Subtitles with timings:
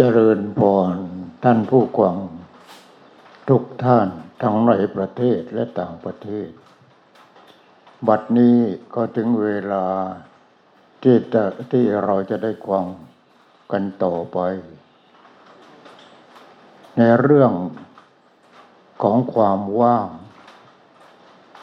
[0.00, 0.60] เจริญพ
[0.92, 0.94] ร
[1.44, 2.16] ท่านผู้กวาง
[3.48, 4.08] ทุกท่าน
[4.42, 6.48] ทั้งในประเทศและต่างประเทศ
[8.08, 8.58] บัดนี้
[8.94, 9.86] ก็ถึงเวลา
[11.02, 12.86] ที่จะที่เราจะได้กวาง
[13.72, 14.38] กันต่อไป
[16.96, 17.52] ในเรื่อง
[19.02, 20.08] ของความว่าง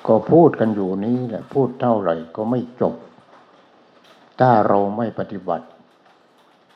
[0.07, 2.95] ก็พูดกันอยู่นี้แหละพูดเท่าไหร่ก็ไม่จบ
[4.39, 5.65] ถ้าเราไม่ปฏิบัติ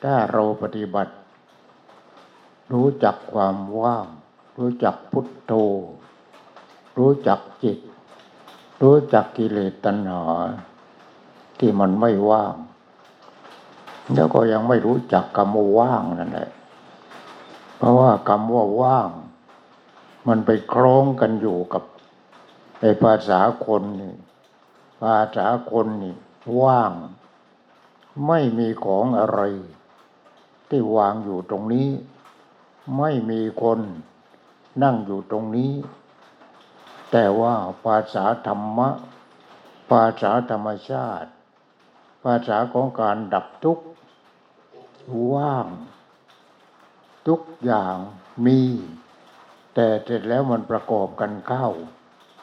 [0.04, 1.12] ถ้าเราปฏิบัติ
[2.72, 4.06] รู้จักความว่าง
[4.58, 5.52] รู้จักพุทโธ
[6.98, 7.78] รู้จักจิต
[8.82, 10.22] รู้จักกิเลสตัณหา
[11.58, 12.54] ที่มันไม่ว่าง
[14.14, 16.50] แล้วก็ยังไม่รู้จักคำว่าว่างนั่นแหละ
[17.76, 19.10] เพราะว่าคำว่าว่าง
[20.28, 21.82] มันไปคล้องกันอยู่กับ
[22.80, 24.14] ในภาษาคนนี่
[25.00, 26.14] ภาษาคนนี่
[26.62, 26.92] ว่าง
[28.26, 29.40] ไม่มีของอะไร
[30.68, 31.88] ที่วางอยู่ตรงนี้
[32.98, 33.80] ไม่มีคน
[34.82, 35.72] นั่งอยู่ตรงนี้
[37.10, 38.88] แต่ว่าภาษาธรรมะ
[39.90, 41.30] ภาษาธรรมชาติ
[42.24, 43.86] ภาษาของการดับทุกข์
[45.32, 45.66] ว่าง
[47.26, 47.96] ทุกอย่าง
[48.46, 48.60] มี
[49.74, 51.68] แต่เสร็จแล้วมันประกอบกันเข้า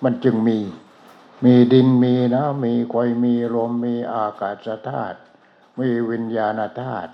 [0.04, 0.60] มันจึงมี
[1.46, 5.20] มีดินมีน้ำมีไฟมีลมมีอากาศธาตุ
[5.80, 7.12] มีวิญญาณธาตุ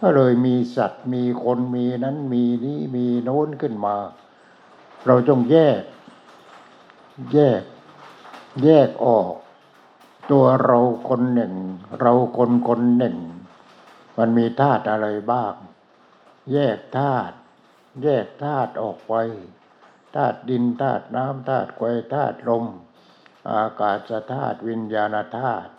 [0.00, 3.96] ก็เลยมีสัตว์มีคนมีนั้นมีนี้มีโน้นขึ้นมา
[5.06, 5.82] เราต้องแยก
[7.32, 7.62] แยก
[8.64, 9.32] แยกออก
[10.30, 10.78] ตัวเรา
[11.08, 11.54] คนหนึ่ง
[12.00, 13.16] เราคนคนหนึ่ง
[14.18, 15.54] มันมีธาตุอะไรบ้าง
[16.52, 17.36] แยกธาตุ
[18.02, 19.14] แยกธาตุออกไป
[20.14, 21.82] ธาตุดินธาตุน้ำธาตุไฟ
[22.14, 22.64] ธาตุลม
[23.50, 25.70] อากาศธาตุวิญญาณธาตุ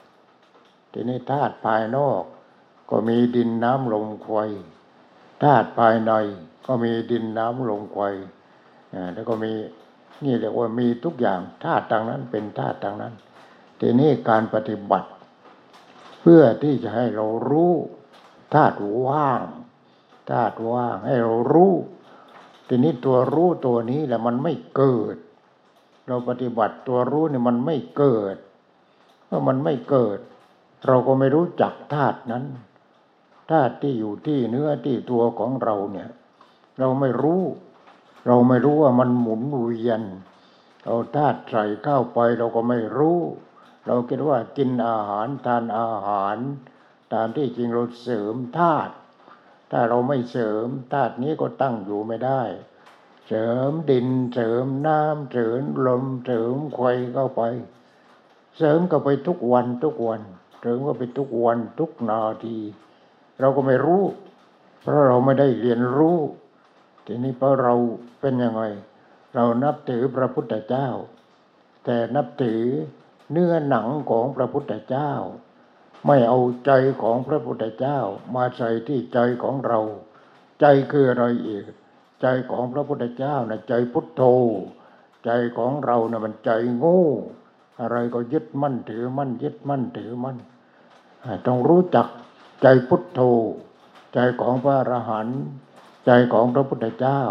[0.91, 2.23] ทีนี้ธาตุภายนอก
[2.90, 4.31] ก็มีดินน้ำลมไฟ
[5.44, 6.12] ธาตุภายใน
[6.66, 8.00] ก็มีดินน้ำลมไฟ
[9.13, 9.51] แล้วก็มี
[10.23, 13.13] นี่เรียกว่ามีทุกอย่างธาตุต่างนั้นเป็นธาตุต่างนั้น
[13.79, 15.09] ทีนี้การปฏิบัติ
[16.22, 17.74] เพื่อที่จะให้เรารู้
[18.53, 18.75] ธาตุ
[19.06, 19.41] ว่าง
[20.31, 21.74] ธาตุว่างให้เรารู้
[22.68, 25.16] ทีนี้ตัวรู้ตัวนี้แหละมันไม่เกิด
[26.07, 28.35] เราปฏิบัติตัวรู้เนี่ยมันไม่เกิด
[29.25, 30.19] เมื่อมันไม่เกิด
[30.88, 32.44] เราก็ไม่รู้จักธาตุนั้น
[33.51, 36.09] ธาตุที่อยู่ที่เนื้อที่ตัวของเราเนี่ย
[36.79, 37.44] เราไม่รู้
[38.28, 40.01] เราไม่รู้ว่ามันหมุนเวียน
[40.86, 43.19] เอาธาตุใส่เข้าไปเราก็ไม่รู้
[43.86, 46.38] เราคิดว่ากินอาหารทานอาหาร
[47.13, 48.94] ตามที่จริงเราเสริมธาตุ
[49.71, 52.44] ถ้าเราไม่เสริมธาตุนี้ก็ตั้งอยู่ไม่ได้
[53.27, 56.81] เสริมดินเสริมน้ำเสริมลมเสริมไฟ
[57.13, 57.42] เข้าไป
[58.57, 60.21] เสริมก็ไปทุกวันทุกวัน
[60.59, 62.57] เสริมก็ไปทุกวันทุกนาที
[63.39, 64.03] เราก็ไม่รู้
[64.81, 66.17] เพราะเราไม่ได้เรียนรู้
[67.05, 67.73] ทีนี้เพราะเรา
[68.21, 68.63] เป็นยังไง
[69.35, 70.87] เรานับถือพระพุทธเจ้า
[71.85, 72.63] แต่นับถือ
[73.31, 75.11] เนื้อหนังของพระพุทธเจ้า
[76.07, 76.71] ไม่เอาใจ
[77.01, 77.99] ของพระพุทธเจ้า
[78.35, 79.79] มาใส่ที่ใจของเรา
[80.61, 81.65] ใจคืออะไรอีก
[82.21, 84.23] ใจของพระพุทธเจ้านะใจพุทโธ
[85.25, 87.03] ใจของเรานะ่ะมันใจโง่
[87.81, 90.37] อะไรก็ยึดมั่นถือมั่นยึดมั่นถือมั่น
[91.47, 92.07] ต้องรู้จัก
[92.62, 93.19] ใจพุทโธ
[94.13, 95.42] ใจของพระอรหันต์
[96.06, 97.22] ใจของพระพุทธเจ้า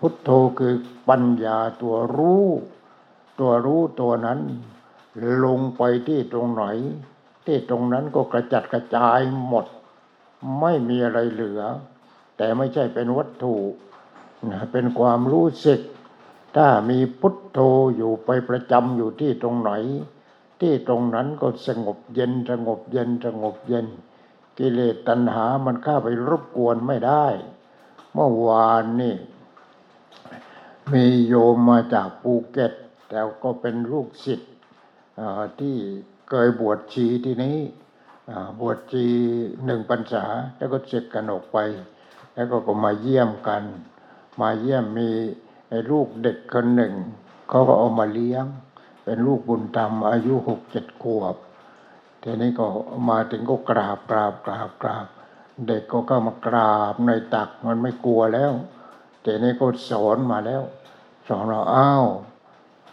[0.00, 0.74] พุทโธคือ
[1.08, 2.46] ปัญญาตัวรู้
[3.40, 4.40] ตัวรู้ตัวนั้น
[5.44, 6.64] ลงไปที่ตรงไหน
[7.46, 9.66] ที่ตรงนั้นก็กระจัดกระจายหมด
[10.60, 11.60] ไม่มีอะไรเหลือ
[12.36, 13.56] แต่ไม่ใช่เป็นวัตถุ
[14.50, 15.80] นะเป็นความรู้สึก
[16.56, 17.58] ถ้ามีพุทโธ
[17.96, 19.72] อยู่ไปประจำอยู่ที่ตรงไหน
[20.60, 23.86] ที่ตรงนั้นก็สงบเย็นสงบเย็นสงบเย็น
[24.60, 27.26] กิเลสตัณหามันเข้าไปรบกวนไม่ได้
[28.12, 29.16] เมื่อวานนี่
[30.92, 32.72] มีโยมมาจากภูเก็ต
[33.08, 34.52] แต่ก็เป็นลูกศิษย์
[35.60, 35.76] ที่
[36.28, 37.58] เคยบวชชีที่นี้
[38.60, 39.06] บวชชี
[39.64, 40.24] หนึ่งพรรษา
[40.56, 41.58] แล้วก็เสร็จกันออกไป
[42.34, 43.62] แล้วก็ก็มาเยี่ยมกัน
[44.40, 45.08] มาเยี่ยมมี
[45.68, 46.94] ไอ้ลูกเด็กคนหนึ่ง
[47.48, 48.44] เขาก็เอามาเลี้ยง
[49.04, 51.36] เป็นลูกบุญธรรมอายุหกเจ็ดขวบ
[52.22, 52.66] ทีนี้ก็
[53.08, 55.06] มาถึงก็กราบกราบกราบกราบ
[55.66, 58.52] เด็กก็เข้ามากราบในตักมันไม่กลัวแล้ว
[59.24, 60.62] ทีนี้ก็สอนมาแล้ว
[61.28, 62.06] สอนเราอ้าว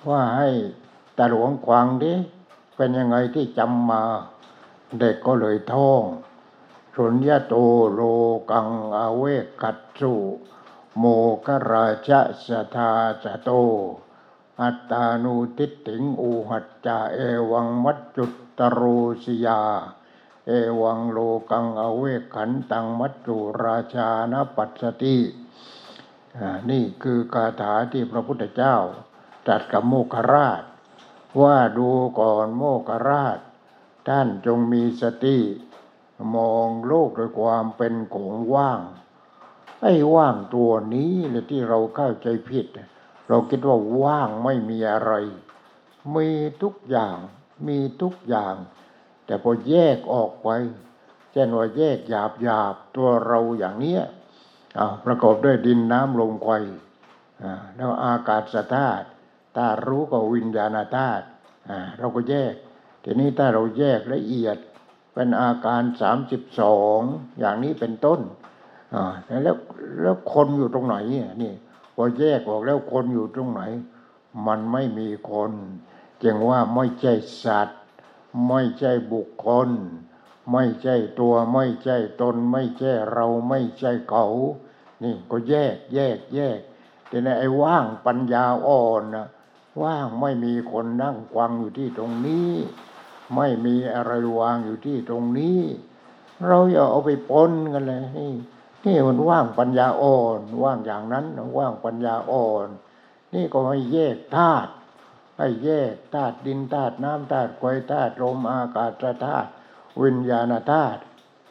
[0.10, 0.50] ว่าให้
[1.18, 2.14] ตาหลวงควังดิ
[2.76, 4.04] เป็นยังไงที่จำมา
[5.00, 6.04] เด็กก็เลยท่อง
[6.96, 7.54] สุญญาโต
[7.94, 8.02] โล
[8.52, 9.24] กังอาเว
[9.62, 10.14] กัตสุ
[10.98, 11.04] โม
[11.46, 12.92] กราชะสทา
[13.24, 13.50] สโต
[14.62, 17.20] อัตตานุทิฏฐิงอูหัจจาเอ
[17.52, 19.62] วังมัจจุต ตรูสิยา
[20.46, 20.52] เอ
[20.82, 21.20] วังโล
[21.52, 25.18] กังอเวขันตังมัจจุราชานปัสสติ
[26.70, 28.76] นี่คือคาถาที่พระพุทธเจ้า
[29.46, 30.64] ตรัสกับโมคราช
[31.42, 31.90] ว่าดู
[32.20, 33.40] ก่อนโมคคราช
[34.08, 35.38] ท่านจงมีสติ
[36.36, 38.80] มองโลกด้วยความเป็นของว่าง
[39.82, 42.68] ไอ้ว่างตัวนี้แหละที่เราเข้าใจผิด
[43.28, 45.14] เราคิดว่าว่างไม่มีอะไร
[46.16, 46.30] มี
[46.62, 47.18] ทุกอย่าง
[47.68, 48.56] มีทุกอย่าง
[49.26, 50.50] แต่พอแยกออกไป
[51.32, 54.04] เช่นว่าแยกหยาบหยาบตัวเราอย่างเนี้ย
[55.06, 56.50] ประกอบด้วยดินน้ำลมไฟ
[57.76, 59.06] แล้วอากาศธาตุ
[59.56, 61.26] ตารู้ก็วิญญาณธาตุ
[61.98, 62.54] เราก็แยก
[63.04, 64.58] ทีนี้ถ้าเราแยกละเอียด
[65.14, 67.00] เป็นอาการสามสิบสอง
[67.40, 68.20] อย่างนี้เป็นต้น
[69.44, 69.58] แล้ว
[70.02, 71.54] แล้วคนอยู่ตรงไหนอะนี่
[71.96, 73.62] พอแยกออกแล้วคนอยู่ตรงไหน
[74.48, 75.52] มันไม่มีคน
[76.24, 77.80] จึงว่าไม่ใช่สัตว์
[78.48, 79.70] ไม่ใช่บุคคล
[80.52, 84.26] ไม่ใช่ตัวไม่ใช่ตน ไม่ใช่เราไม่ใช่เขา
[85.04, 86.60] นี่ก็แยกแยกแยก
[87.08, 89.28] แต่ในไอ้ว่างปัญญาอ่อนนะ
[89.82, 92.52] ว่างไม่มีคนนั่งฟังอยู่ที่ตรงนี้
[93.36, 95.62] ไม่มีอะไรวางอยู่ที่ตรงนี้
[96.48, 98.34] เราอย่าเอาไปปนกันเลยนี่
[98.86, 101.26] นี่มันว่างปัญญาอ่อน ว่างอย่างนั้น
[101.58, 102.68] ว่างปัญญาอ่อน
[103.34, 104.72] นี่ก็ให้แยกธาตุ
[105.38, 108.92] ให้แยกธาตุดินธาตุน้ำธาตุไฟธาตุลมอากาศ
[109.26, 109.50] ธาตุ
[110.04, 111.02] วิญญาณธาตุ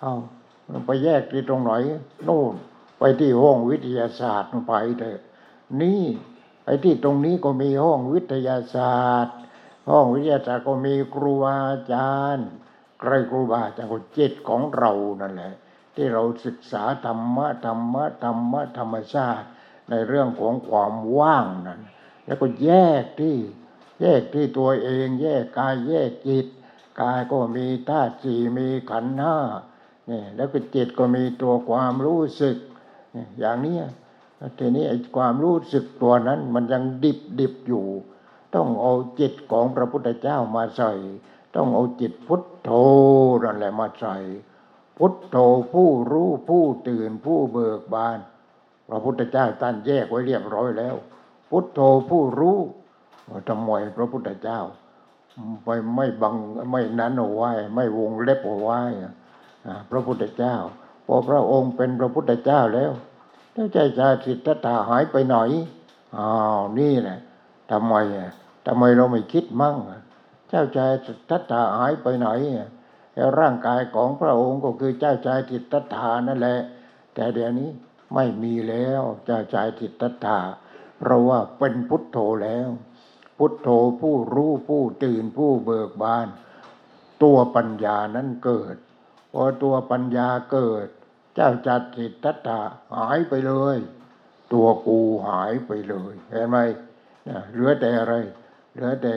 [0.00, 0.14] เอา
[0.86, 1.72] ไปแยกที่ตรงไหน
[2.28, 2.54] นู่น
[2.98, 5.20] ไปที่ห้องวิทยาศาสตร์ไปเถอะ
[5.80, 6.04] นี่
[6.64, 9.36] ไอ้ที่ตรงนี้ก็มีห้องวิทยาศาสตร์
[9.90, 12.48] ห้องวิทยาศาสตร์ก็มีครูบาอาจารย์
[13.00, 15.54] ใครครูบาอาจารย์ก็จิตของเรานั่นแหละ
[15.94, 19.46] ที่เราศึกษาธรรมะธรรมะธรรมะธรรมชาติ
[19.90, 21.80] ในเรื่องของความว่างนั้น
[22.26, 22.70] แล้วก็แย
[23.02, 23.36] กที่
[24.00, 26.46] แยกที่ตัวเองแยกกายแยกจิต
[27.00, 29.36] กายก็มีธาตุสี่มีขันธ์ห้า
[30.10, 32.56] นี่แล้วก็จิตก็มีตัวความรู้สึก
[33.38, 33.78] อย่างนี้
[34.58, 37.86] ทีนี้ไอ้ความรู้สึกตัวนั้นมันยังดิบดิบอยู่
[38.54, 40.92] ต้องเอาจิตของพระพุทธเจ้ามาใส่
[41.56, 42.70] ต้องเอาจิตพุทโธ
[43.44, 44.16] นั่นแหละมาใส่
[44.98, 45.36] พุทโธ
[45.72, 48.18] ผู้รู้ผู้ตื่นผู้เบิกบาน
[48.88, 50.96] พระพุทธเจ้าท่านแยกไว้เรียบร้อยแล้ว
[51.50, 52.58] พุทโธผู้รู้
[53.48, 54.60] ทำไมพระพุทธเจ้า
[55.64, 56.34] ไปไม่บัง
[56.70, 58.80] ไม่นั้นเอาไว้ ไม่วงเล็บเอาไว้
[59.90, 60.56] พระพุทธเจ้า
[61.06, 62.92] พอพระองค์เป็นพระพุทธเจ้าแล้ว
[63.52, 65.36] แล้วใจชาสิทธัตถะหายไปไหน
[66.16, 67.18] อ้าวนี่แหละ
[67.70, 67.94] ทำไม
[68.66, 69.76] ทำไมเราไม่คิดมั่ง
[70.48, 72.68] เจ้าชายสิทธัตถะหายไปไหนอะ
[73.14, 76.60] แล้วร่างกายของพระองค์ก็คือเจ้าชายสิทธัตถานั่นแหละ
[77.14, 77.70] แต่เดี๋ยวนี้
[78.14, 80.38] ไม่มีแล้วเจ้าชายสิทธัตถะ
[80.98, 82.68] เพราะว่าเป็นพุทโธแล้ว
[83.36, 83.68] พุทโธ
[84.00, 86.26] ผู้รู้ผู้ตื่นผู้เบิกบาน
[87.22, 88.76] ตัวปัญญานั้นเกิด
[89.32, 90.88] พอตัวปัญญาเกิด
[91.34, 92.60] เจ้าจัดสิทธัตถะ
[92.96, 93.76] หายไปเลย
[94.52, 96.56] ตัวกูหายไปเลยเห็นไหม
[97.52, 98.14] เหลือแต่อะไร
[98.72, 99.16] เหลือแต่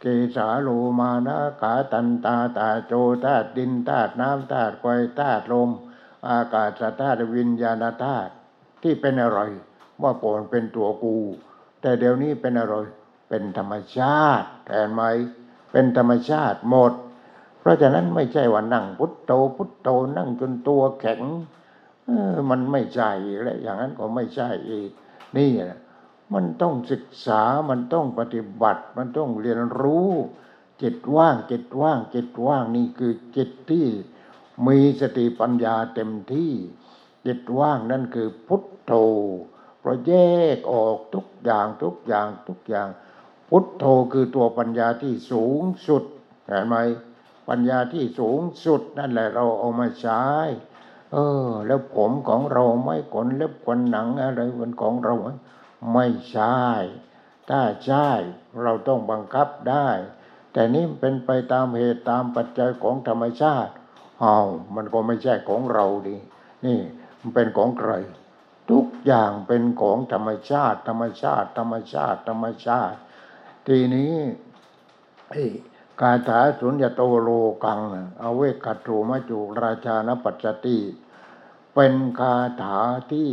[0.00, 0.04] เก
[0.36, 0.68] สาโล
[1.00, 2.92] มานะขาตันตาตาโจ
[3.24, 4.86] ธาตุดินธาตุน้ำธาตุไฟ
[5.18, 5.70] ธาตุลม
[6.28, 8.32] อากาศธาตุวิญญาณธาตุ
[8.82, 9.40] ที่เป็นอะไร
[9.98, 11.16] เมื่อก่อนเป็นตัวกู
[11.80, 12.74] แต่เดี๋ยวนี้เป็นอะไร
[13.34, 15.02] เป็นธรรมชาติเห็นไหม
[15.72, 16.92] เป็นธรรมชาติหมด
[17.60, 21.20] เพราะฉะนั้นไม่ใช่ว่านั่งพุทโธพุทโธนั่งจนตัวแข็ง
[22.08, 24.90] ออมันไม่ใช่อีกและอย่างนั้นก็ไม่ใช่อีก
[25.36, 25.78] นี่แหละ
[26.34, 30.10] มันต้องศึกษามันต้องปฏิบัติ มันต้องเรียนรู้
[30.82, 33.86] จิตว่างจิตว่างจิตว่างนี่คือจิตที่
[34.66, 36.52] มีสติปัญญาเต็มที่
[37.26, 38.92] จิตว่างนั่นคือพุทโธ
[39.80, 40.12] เพราะแย
[40.56, 42.88] กออกทุกอย่างทุกอย่างทุกอย่าง
[43.54, 46.04] พุทโธคือตัวปัญญาที่สูงสุด
[46.46, 46.76] เห็นไหม
[47.48, 50.24] ปัญญาที่สูงสุดนั่นแหละเราเอามาใช้
[51.12, 51.16] เอ
[51.46, 55.28] อ แล้วผมของเราไม่ขนเล็บขนหนังอะไรเป็นของเราไหม
[55.92, 56.62] ไม่ใช่
[57.48, 58.08] ถ้าใช่
[58.62, 59.88] เราต้องบังคับได้
[60.52, 63.72] แต่นี่เป็นไปตามเหตุตามปัจจัยของธรรมชาติ
[64.20, 64.38] เอา
[64.74, 66.16] มันก็ไม่ใช่ของเราดิ
[66.64, 66.78] นี่
[67.20, 67.92] มันเป็นของใคร
[68.70, 72.98] ทุกอย่างเป็นของธรรมชาติ ธรรมชาติ ธรรมชาติ ธรรมชาติ
[73.66, 74.14] ทีนี้
[75.30, 75.42] ไอ้
[76.00, 77.30] คาถาสุญญโตโล
[77.64, 77.80] กัง
[78.22, 80.78] อเวกัตโรมาจุราชานปัจจติ
[81.74, 82.78] เป็นคาถา
[83.12, 83.30] ที่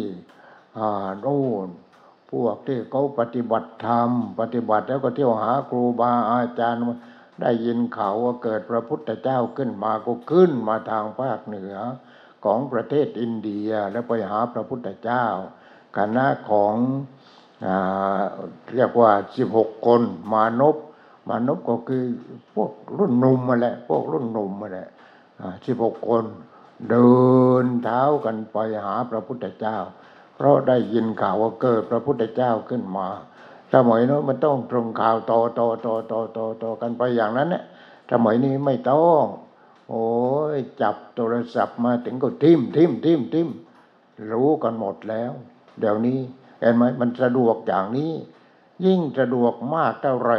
[1.21, 1.67] โน่น
[2.31, 4.09] พวกที่เขาปฏิบัติธรรม
[4.39, 6.83] ปฏิบัติแล้วก็เที่ยวหาครูบาอาจารย์
[7.41, 11.75] ได้ยินข่าวว่าเกิดพระพุทธเจ้าขึ้นมาก็ขึ้นมาทางภาคเหนือ
[12.45, 15.25] ของประเทศอินเดียแล้วไปหาพระพุทธเจ้า
[15.97, 16.75] คณะของ
[18.75, 20.01] เรียกว่าสิบหกคน
[20.31, 20.75] มานพ
[21.27, 22.03] มานพก็คือ
[22.53, 24.87] พวกรุ่นหนุ่มมาแหละพวกรุ่นหนุ่มมาแหละ
[25.65, 26.23] สิบหกคน
[26.89, 27.11] เดิ
[27.63, 29.77] นเท้ากันไปหาพระพุทธเจ้า
[30.35, 33.07] เพราะได้ยินข่าวว่าเกิดพระพุทธเจ้าขึ้นมา
[33.73, 37.63] สมัยนั้นมันต้องตรงข่าวต่อต่อต่อต่อต่อต่อกันไปอย่างนั้นเนี่ย
[38.11, 39.23] สมัยนี้ไม่ต้อง
[39.89, 40.07] โอ้
[40.55, 43.49] ยจับโทรศัพท์มาถึงก็ทิมทิมทิมทิม
[44.31, 45.31] รู้กันหมดแล้ว
[45.79, 46.19] เดี๋ยวนี้
[46.59, 48.13] เห็นไหมมันสะดวกอย่างนี้
[48.85, 50.31] ยิ่งสะดวกมากเท่าไร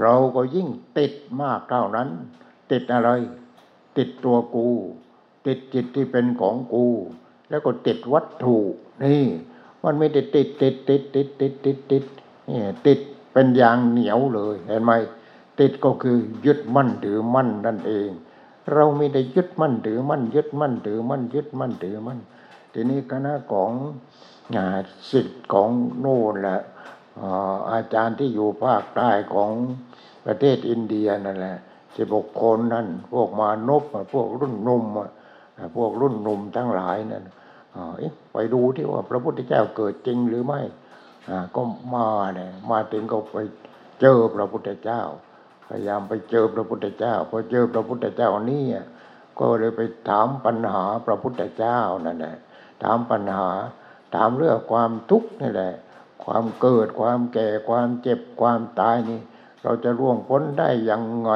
[0.00, 0.68] เราก็ยิ่ง
[0.98, 2.08] ติดมากเท่านั้น
[2.70, 3.10] ติดอะไร
[3.96, 4.68] ติดตัวกู
[5.46, 6.86] ติดจิตที่เป็นของกู
[7.50, 8.56] แล้วก็ติดวัตถุ
[9.04, 9.24] นี่
[9.84, 12.04] มันไม่ได้ติดติดติดติดติดติดติด
[12.48, 12.98] นี่ติด
[13.32, 14.92] เป็นยางเหนียวเลยเห็นไหม
[15.60, 18.10] ติดก็คือยึดมั่นถือมั่นนั่นเอง
[18.72, 22.18] เราไม่ได้ยึดมั่นถือมั่นยึดมั่นถือมั่นยึดมั่นถือมั่น
[22.72, 23.70] ทีนี้คณะของ
[25.10, 25.68] สิทธิ์ของ
[26.00, 26.60] โน่นแหละ
[27.72, 29.52] อาจารย์ที่อยู่ภาคใต้ของ
[30.26, 31.56] ประเทศอินเดียนั่นแหละ
[31.96, 35.10] สิบหกคนนั่นพวกมานพอะพวกรุ่นนุ่มอะ
[35.76, 37.24] พวกรุ่นนุ่มทั้งหลายนั่น
[38.32, 40.60] ไปดูที่ว่าพระพุทธเจ้าเกิดจริงหรือไม่
[41.54, 41.62] ก็
[41.94, 43.38] มาเนี่ยมาถึงก็ไป
[44.00, 45.02] เจอพระพุทธเจ้า
[45.68, 48.64] พยายามไปเจอพระพุทธเจ้าพอเจอพระพุทธเจ้านี่
[49.38, 52.36] ก็เลยไปถามปัญหาพระพุทธเจ้านั่นแหละ
[52.82, 53.48] ถามปัญหา
[54.14, 55.72] ถามเรื่องความทุกข์นี่แหละ
[56.24, 59.20] ความเกิดความแก่ความเจ็บความตายนี่
[59.62, 61.32] เราจะร่วงพ้นได้ยังไง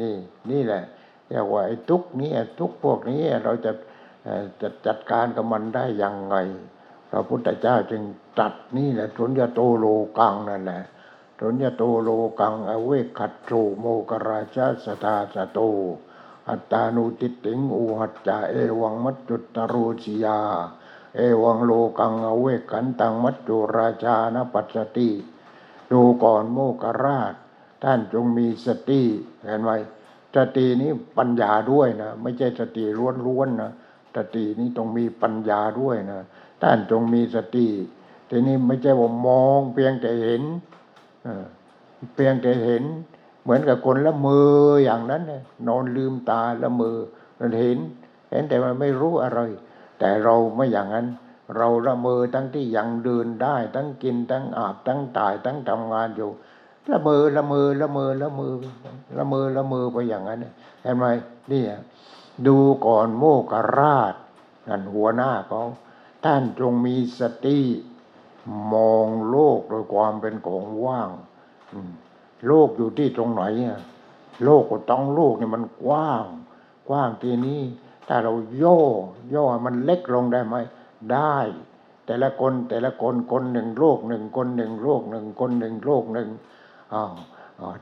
[0.00, 0.16] นี่
[0.50, 0.82] นี่แหละ
[1.28, 3.72] เรียกว่าไอ้ทุกข์นี้ทุกข์พวกนี้เราจะ
[4.60, 6.36] จะจัดการกับมันได้ยังไง
[7.10, 8.02] พระพุทธเจ้าจึง
[8.38, 9.86] ตัดนี่แหละสุญญโตโล
[10.18, 10.82] กังนั่นแหละ
[11.38, 12.10] สุญญโตโล
[12.40, 15.58] กัง อเวขัตโตโมกราชาสตาสโต
[16.48, 20.38] อัตตานุติติงอุหัจจะเอวังมัจจุตตรูชิยา
[21.16, 25.10] เอวังโลกังเอเวกันตังมัจจุราชานปัสสติ
[25.92, 27.34] ดูก่อนโมกราช
[27.82, 29.02] ท่านจงมีสติ
[29.44, 29.70] เห็นไหม
[30.36, 32.84] สตินี้ปัญญาด้วยนะ ไม่ใช่สติ
[33.26, 33.70] ล้วนๆนะ
[34.16, 36.20] สตินี้ต้องมีปัญญาด้วยนะ
[36.62, 37.68] ท่านจงมีสติ
[38.30, 40.42] ทีนี้ไม่ใช่ว่ามอง เพียงแต่เห็น
[42.14, 42.84] เพียงแต่เห็น
[43.42, 44.50] เหมือนกับคนละมือ
[44.84, 46.96] อย่างนั้นเนี่ยนอนลืมตาละมือ
[47.38, 47.78] มันเห็น
[48.30, 49.40] เห็นแต่มันไม่รู้อะไร
[50.02, 51.06] แต่เราไม่อย่างนั้น
[51.56, 56.30] เราละเมอทั้งที่ยังเดินได้ ทั้งกินทั้งอาบทั้งตายทั้งทำงานอยู่
[56.90, 58.52] ละเมอละเมอละเมอละเมอ
[59.16, 60.38] ละเมอละเมอไปอย่างนั้น
[60.82, 61.04] เห็นไหม
[61.52, 61.62] นี่
[62.46, 64.14] ดูก่อนโมกราช
[64.68, 65.62] นั่นหัวหน้าเขา
[66.24, 67.58] ท่านจงมีสติ
[68.72, 71.10] มองโลกโดยความเป็นของว่าง
[72.46, 73.80] โลกอยู่ที่ตรงไหนอะ
[74.44, 76.24] โลกก็ต้องโลกเนี่ยมันกว้าง
[76.88, 77.60] กว้างทีนี้
[78.14, 78.78] ถ้าเราโย่
[79.30, 80.56] อย่มันเล็กลงได้ไหม
[81.12, 81.36] ได้
[82.06, 86.28] แต่ละคนแต่ละคนคนหนึ่งโลกหนึ่งคนหนึ่งโลกหนึ่งคนหนึ่งโลกหนึ่ง
[86.94, 87.12] อ้าว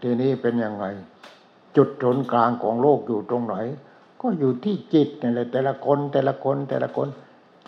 [0.02, 0.84] ทีนี้เป็นยังไง
[1.76, 3.56] จุดศูนย์กลางของโลกอยู่ตรงไหน
[4.20, 7.08] ก็อยู่ที่จิตนี่แหละแต่ละคนแต่ละคนแต่ละคน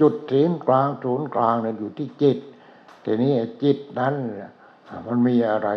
[0.00, 2.38] จุดศูนย์กลางศูนย์กลางเนี่ยอยู่ที่จิต
[3.04, 4.14] ทีนี้จิตนั้น
[5.06, 5.68] มันมีอะไร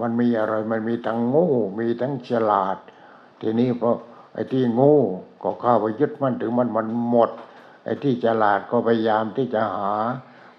[0.00, 2.76] มันมีอะไรมันมีทั้งโง่มีทั้งฉลาด
[3.40, 3.90] ทีนี้พอ
[4.32, 4.98] ไอ้ที่โง่
[5.42, 7.30] ก็เข้าไปยึดมันถึงมันมันหมด
[7.84, 9.92] ไอ้ที่ฉลาดก็พยายามที่จะหา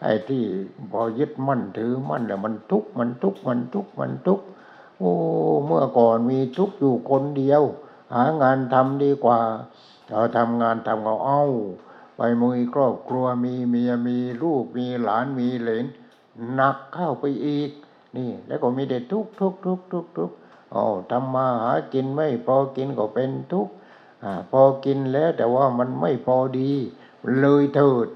[0.03, 0.43] ไอ้ที่
[0.91, 4.45] พอยึดมั่นถือมั่นเนี่ยมันทุกข์มันทุกข์มันทุกข์มันทุกข์
[4.97, 5.11] โอ้
[5.65, 7.61] เมื่อก่อนมีทุกข์อยู่คนเดียว
[8.13, 9.39] หางานทำดีกว่า
[10.09, 11.43] เราทำงานทำเอาเอ้า
[12.17, 15.85] ไปมีครอบครัวมีเมียมีลูกมีหลานมีเหลน
[16.53, 17.69] หนักเข้าไปอีก
[18.17, 20.35] นี่ แล้วก็มีแต่ทุกข์ทุกข์ทุกข์ทุกข์ทุกข์
[20.73, 23.73] อ๋อทำมาหากินไม่พอกินก็เป็นทุกข์
[24.51, 26.71] พอกินแล้วแต่ว่ามันไม่พอดี
[27.39, 28.07] เลยเถิด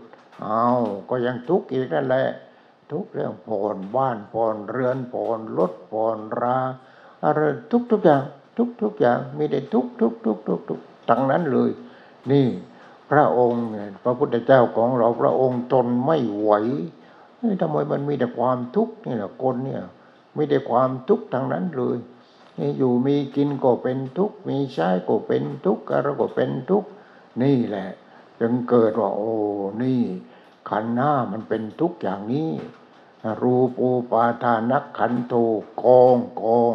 [0.41, 0.65] เอา
[1.09, 2.27] ก็ยังทุกข์อีกนั่นแหละ
[2.91, 6.57] ทุกเรื่องผ่อนบ้านผ่อนเรือนผ่อนรถผ่อนรา
[7.23, 7.39] อะไร
[7.71, 8.23] ทุกทุกอย่าง
[8.57, 11.69] ทุกทุกอย่างมีแต่ทุกทุกทุกทุกทุกทั้งนั้นเลย
[12.31, 12.47] นี่
[13.11, 13.65] พระองค์
[14.03, 16.51] พระพุทธเจ้าของเราพระองค์ทนไม่ไหว
[17.61, 19.81] ทำไมมันมีแต่ความทุกข์นี่แหละคนเนี่ย
[20.37, 21.97] มีแต่ความทุกข์ทั้งนั้นเลย
[22.77, 26.89] อยู่มีกินก็เป็นทุกข์มีใช้ก็เป็นทุกข์อะไรก็เป็นทุกข์
[27.41, 27.89] นี่แหละ
[28.39, 29.33] จึงเกิดว่าโอ้
[29.83, 30.01] นี่
[30.69, 32.51] ขันหน้ามันเป็นทุกข์อย่างนี้
[33.41, 35.33] รูปูปาทานักขันโท
[35.83, 36.73] กองกอง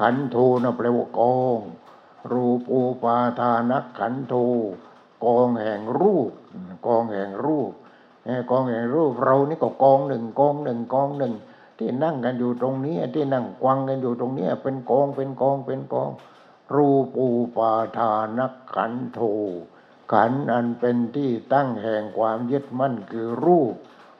[0.00, 1.58] ขันโทนะแปลว่ากอง
[2.32, 4.34] รูปูปาทานักขันโท
[5.24, 6.30] กองแห่งรูป
[6.86, 7.72] กองแห่งรูป
[8.50, 11.34] กองแห่งรูปเรานี่ก็กองหนึ่งกองหนึ่งกองหนึ่ง
[11.78, 16.10] ที่นั่งกันอยู่ตรงนี้ที่นั่งกวังกันอยู่ตรงนี้เป็นกองเป็นกองเป็นกอง
[16.74, 19.20] รูปูปาทานักขันโท
[20.12, 23.74] ขันอันเป็นที่ตั้งแห่งความยึดมั่นคือรูป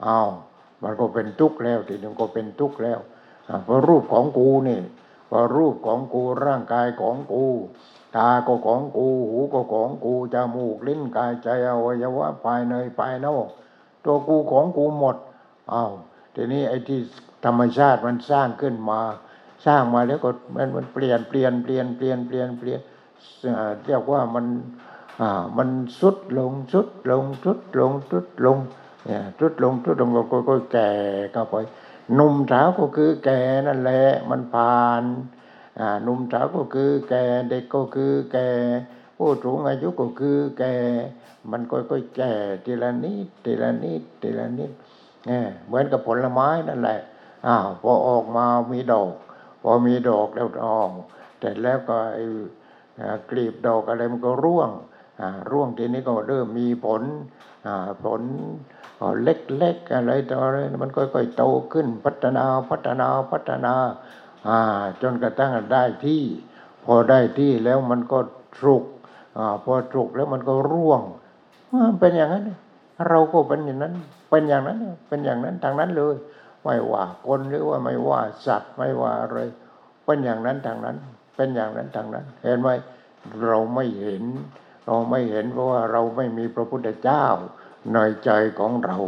[0.06, 0.30] อ้าว
[0.82, 3.00] มันก็เป็นทุกข์แล้วทีนึงก็เป็นทุกข์แล้ว
[3.64, 4.80] เพราะรูปของกูนี่
[5.28, 7.44] เพราะรูปของกูร่างกายของกู
[8.16, 13.46] ตาก็ของกูหูก็ของกูจมูกลิ้นกายใจอวัยวะภายในภายนอก
[14.04, 15.16] ตัวกูของกูหมด
[15.72, 15.92] อ้าว
[16.34, 17.00] ทีนี้ไอ้ที่
[17.46, 19.00] ธรรมชาติมันสร้างขึ้นมา
[19.66, 22.80] สร้างมาแล้วก็มันมันเปลี่ยนเปลี่ยนเปลี่ยนเปลี่ยนเปลี่ยนเปลี่ยน
[23.86, 24.46] เรียกว่ามัน
[25.20, 25.68] อ่ามัน
[26.00, 28.58] สุดลงสุดลงสุดลงสุดลง
[29.06, 30.90] เนี่ยสุดลงสุดลงก็ก็แก่
[31.32, 31.54] เข้าไป
[32.14, 35.02] หนุ่มสาวก็คือแก่นั่นแหละมันผ่าน
[35.78, 38.48] อ่าหนุ่มสาวก็คือแก่เด็กก็คือแก่
[39.16, 40.74] ผู้สูงอายุก็คือแก่
[41.50, 42.32] มันก็ก็แก่
[42.64, 44.72] ทีละนิดทีละนิดทีละนิด
[45.26, 47.00] เนี่ยเหมือนกับผลไม้นั่นแหละ
[47.46, 49.14] อ้าวพอออกมามีดอก
[49.62, 50.90] พอมีดอกแล้วออก
[51.40, 52.24] แต่แล้วก็ไอ้
[53.30, 54.70] กลีบดอกอะไรมันก็ร่วง
[55.50, 57.02] ร่วงทีนี้ก็เริ่มมีผล
[58.04, 58.22] ผล
[59.22, 63.74] เล็กๆอะไรต่ออะไรมันค่อยๆโตขึ้นพัฒนาพัฒนาพัฒนา
[65.02, 66.22] จนกระทั่งได้ที่
[66.84, 68.18] พอได้ที่แล้วมันก็
[68.62, 68.84] สุก
[69.38, 71.02] อพอสุกแล้วมันก็ร่วง
[72.00, 72.44] เป็นอย่างนั้น
[73.08, 73.94] เราก็เป็นอย่างนั้น
[74.30, 76.14] เป็นอย่างนั้นเป็นอย่างนั้นทางนั้นเลย
[76.66, 79.38] ไม่ว่าคนหรือว่าไม่ว่าสัตว์ไม่ว่าอะไร
[80.04, 80.96] เป็นอย่างนั้นทางนั้น
[81.36, 82.68] เป็นอย่างนั้นทางนั้น เห็นไหม
[83.46, 84.24] เราไม่เห็น
[84.86, 87.26] เราไม่เห็นเพราะว่าเราไม่มีพระพุทธเจ้า
[87.92, 88.98] ในใจของเรา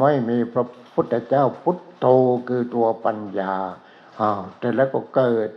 [0.00, 2.06] ไม่มีพระพุทธเจ้าพุทโธ
[2.48, 3.54] คือตัวปัญญา
[4.20, 5.50] อ้าวแต่แล้วก็เกิด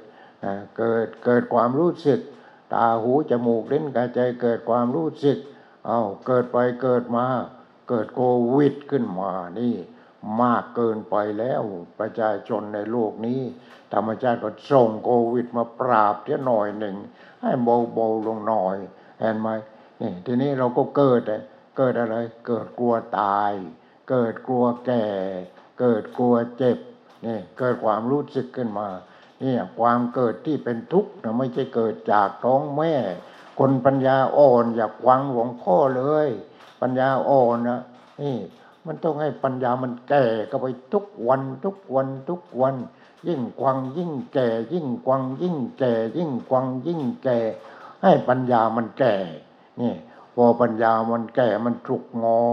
[0.78, 2.20] เกิดเกิดความรู้สึก
[2.74, 5.38] ตาหูจมูกลิ้นกายใจเกิดความรู้สึก
[5.90, 7.26] อ้าวเกิดไปเกิดมา
[7.90, 8.22] เกิดโค
[8.56, 9.76] วิดขึ้นมานี่
[10.42, 11.62] มากเกินไปแล้ว
[12.00, 13.42] ประชาชนในโลกนี้
[13.94, 16.96] ธรรมชาติก็ส่งโควิดมาปราบเสียหน่อยหนึ่ง
[17.42, 18.78] ให้เบาๆลงหน่อย
[19.20, 19.50] เห็นไหม
[20.02, 21.22] นี่ทีนี้เราก็เกิด
[21.78, 22.16] เกิดอะไร
[22.48, 23.52] เกิดกลัวตาย
[24.10, 25.06] เกิดกลัวแก่
[25.80, 26.78] เกิดกลัวเจ็บ
[27.26, 28.88] นี่เกิดความรู้สึกขึ้นมา
[29.42, 32.94] เนี่ยความเกิดที่เป็นทุกข์นะไม่ใช่เกิดจากท้องแม่
[33.60, 36.30] คนปัญญาอ่อนอย่ากวังหลวงพ่อเลย
[36.82, 37.82] ปัญญาอ่อนนะ
[38.22, 38.38] นี่
[38.88, 42.76] มันต้องให้ปัญญามันแก่ก็ไปทุกวันทุกวันทุกวัน
[43.28, 47.40] ยิ่งกวังยิ่งแก่ ยิ่งกวังยิ่งแก่ ยิ่งกวังยิ่งแก่
[48.04, 49.16] ให้ปัญญามันแก่
[49.82, 49.94] นี่
[50.36, 52.48] พอปัญญามันแก่มันจุกงอ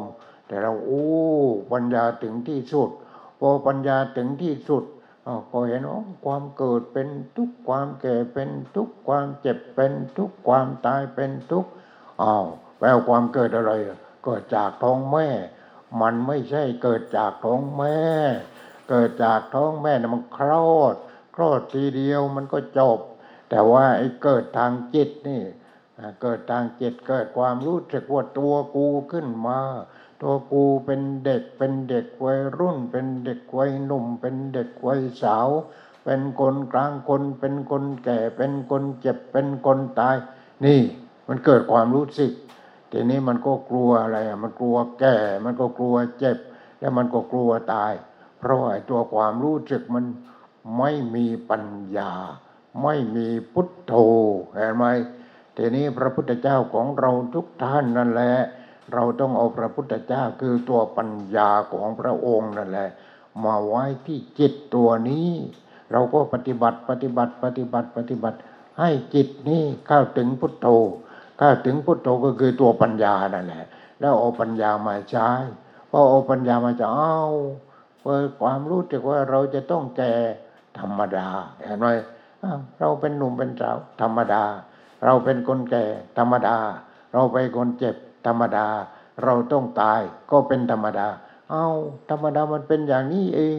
[0.00, 0.02] ม
[0.46, 1.06] แต่เราโอ้
[1.72, 2.90] ปัญญาถึงที่สุด
[3.40, 4.84] พอปัญญาถึงที่สุด
[5.26, 11.66] อ้าวก็เห็นว่าความเกิดเป็นทุกความแก่เป็นทุกความเจ็บเป็นทุกความตายเป็นทุก
[12.22, 12.46] อ้าว
[12.78, 13.72] แปลว่าความเกิดอะไร
[14.24, 15.28] เกิดจากท้องแม่
[16.00, 17.98] มันไม่ใช่เกิดจากท้องแม่
[18.90, 20.94] เกิดจากท้องแม่นะมันคลอด
[21.34, 22.98] คลอดทีเดียวมันก็จบ
[23.50, 25.42] แต่ว่าไอ้เกิดทางจิตนี่
[26.22, 29.58] เกิดทางจิตเกิดความรู้สึกว่าตัวกูขึ้นมา
[30.22, 35.48] ตัวกูเป็นเด็กเป็นเด็กวัยรุ่น เป็นเด็กวัยหนุ่ม เป็นเด็กวัยสาว
[36.04, 40.16] เป็นคนกลางคน เป็นคนแก่ เป็นคนเจ็บเป็นคนตาย
[40.64, 40.80] นี่
[41.28, 42.32] มันเกิดความรู้สึก
[42.96, 46.38] ทีนี้มันก็กลัวอะไรอะมันกลัวแก่ มันก็กลัวเจ็บ
[46.80, 47.92] แล้วมันก็กลัวตาย
[48.38, 50.04] เพราะไอ้ตัวความรู้สึกมัน
[50.78, 51.64] ไม่มีปัญ
[51.96, 52.12] ญา
[52.82, 53.94] ไม่มีพุทโธ
[54.54, 54.84] เห็นไหม
[55.56, 58.34] ทีนี้พระพุทธเจ้าของเราทุกท่านนั่นแหละ
[58.92, 62.88] เราต้องเอาพระพุทธเจ้าคือตัวปัญญาของพระองค์นั่นแหละ
[63.44, 65.30] มาไว้ที่จิตตัวนี้
[65.92, 68.38] เราก็ปฏิบัติปฏิบัติปฏิบัติปฏิบัติ
[68.78, 70.68] ให้จิตนี้เข้าถึงพุทโธ
[71.38, 73.64] เข้าถึงพุทโธก็คือตัวปัญญานั่นแหละ
[74.00, 75.28] แล้วเอาปัญญามาใช้
[75.90, 77.20] พอเอาปัญญามาจะเอา
[78.02, 80.12] เปิดความรู้สึกว่าเราจะต้องแก่
[80.78, 81.26] ธรรมดา
[81.64, 81.86] เห็นไหม
[82.42, 84.42] อ้าวเราเป็นหนุ่มเป็นสาวธรรมดา
[85.04, 85.84] เราเป็นคนแก่
[86.18, 86.56] ธรรมดา
[87.12, 88.66] เราเป็นคนเจ็บธรรมดา
[89.24, 91.08] เราต้องตายก็เป็นธรรมดา
[91.50, 91.66] เอา
[92.10, 93.58] ธรรมดามันเป็นอย่างนี้เอง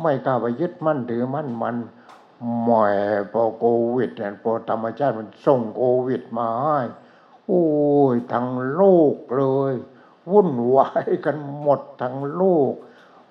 [0.00, 1.76] ไม่กล้าไปยึดมั่นถือมั่นมัน
[2.64, 2.94] หมอย
[3.32, 3.64] พอโค
[3.96, 6.78] วิดเนี่ยพอธรรมชาติมันส่งโควิดมาให้
[7.46, 7.64] โอ้
[8.14, 8.82] ยทั้งโล
[9.14, 9.74] กเลย
[10.30, 12.72] วุ่นวายกันหมดทั้งโลก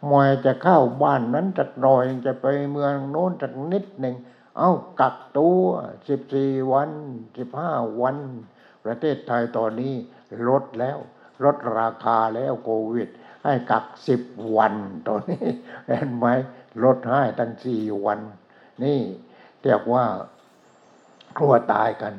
[0.10, 4.15] มอยจะเข้าบ้านนั้นจักหน่อยจะไปเมืองโน้นจักนิดหนึ่ง
[4.58, 5.62] เอากักตัว
[6.08, 6.89] สิบสี่วัน
[7.38, 8.17] สิบห้าวัน
[8.86, 9.93] ประเทศไทยตอนนี้
[10.47, 10.97] ลดแล้ว
[11.43, 13.10] ลดราคาแล้วโควิด
[13.43, 14.21] ให้กักสิบ
[14.58, 14.73] วัน
[15.08, 15.45] ตอนนี้
[15.88, 16.28] เห็นไหม
[16.84, 18.19] ลดให้ตั้งสี่วัน
[18.84, 18.99] นี่
[19.63, 20.06] เรียกว่า
[21.37, 22.13] กลัวตายกัน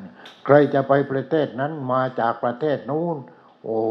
[0.45, 3.17] ใครจะไปประเทศนั้นมาจากประเทศนู้น
[3.63, 3.81] โอ้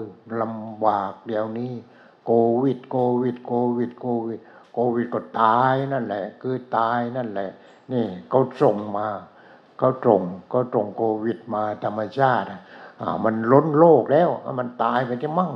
[0.00, 0.02] ย
[0.40, 1.72] ลำบากเดี๋ยวนี้
[2.24, 2.30] โค
[2.62, 4.40] วิด โควิด โควิด โควิด
[4.72, 7.50] โควิดก็ตายนั่นแหละ คือตายนั่นแหละ
[7.92, 9.08] นี่เขาส่งมา
[9.78, 12.46] เขาตรงเขาตรงโควิดมาธรรมชาติ
[13.00, 15.54] อ่ามันล้นโลกแล้วมันตายไปที่มั่ง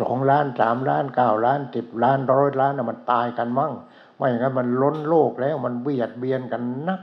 [0.00, 3.72] สองล้านสามล้านเก้าล้านสิบล้านร้อยล้านมันตายกันมั่ง
[4.16, 7.00] ไม่งั้นมันล้นโลกแล้วมันเบียดเบียนกันนัก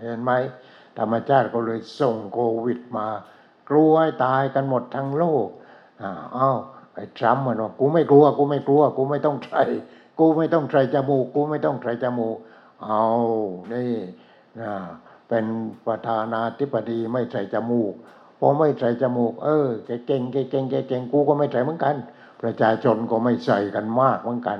[0.00, 0.32] เห็นไหม
[0.98, 3.06] ธรรมชาติก็เลยส่งโควิดมา
[3.70, 5.48] กลัวตายกันหมดทั้งโลก
[6.02, 6.50] อ่าเอ้า
[6.94, 9.64] ไอ้ทรัมป์มันว่ากูไม่กลัว กูไม่กลัว กูไม่ต้องใส่
[10.18, 12.36] กูไม่ต้องใส่จมูก กูไม่ต้องใส่จมูก
[12.84, 13.04] เอา
[13.72, 13.94] นี่
[14.60, 14.72] นะ
[15.28, 15.44] เป็น
[15.86, 17.92] ประธานาธิบดีไม่ใส่จมูก
[18.38, 21.96] พอไม่ใส่จมูก เออแกเก่งแกเก่งแกเก่งกูก็ไม่ใส่เหมือนกัน
[22.42, 24.58] ประชาชนก็ไม่ใส่กันมากเหมือนกัน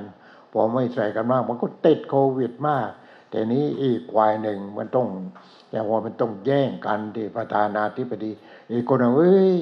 [0.53, 2.89] พอไม่ใส่กันมาก มันก็ติดโควิดมาก
[3.33, 5.07] แต่นี้อีกควายหนึ่งมันต้อง
[5.71, 8.31] แต่ว่ามันต้องแย่งกันที่ประธานาธิบดี
[8.71, 9.57] อีกคนหนึ่งเอ้ย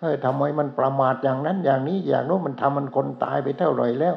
[0.00, 4.14] เอ้ยทำไมมันประมาทอย่างนั้นอย่างนี้อย่างโน้นมันทำมันคนตายไปเท่าไหร่แล้ว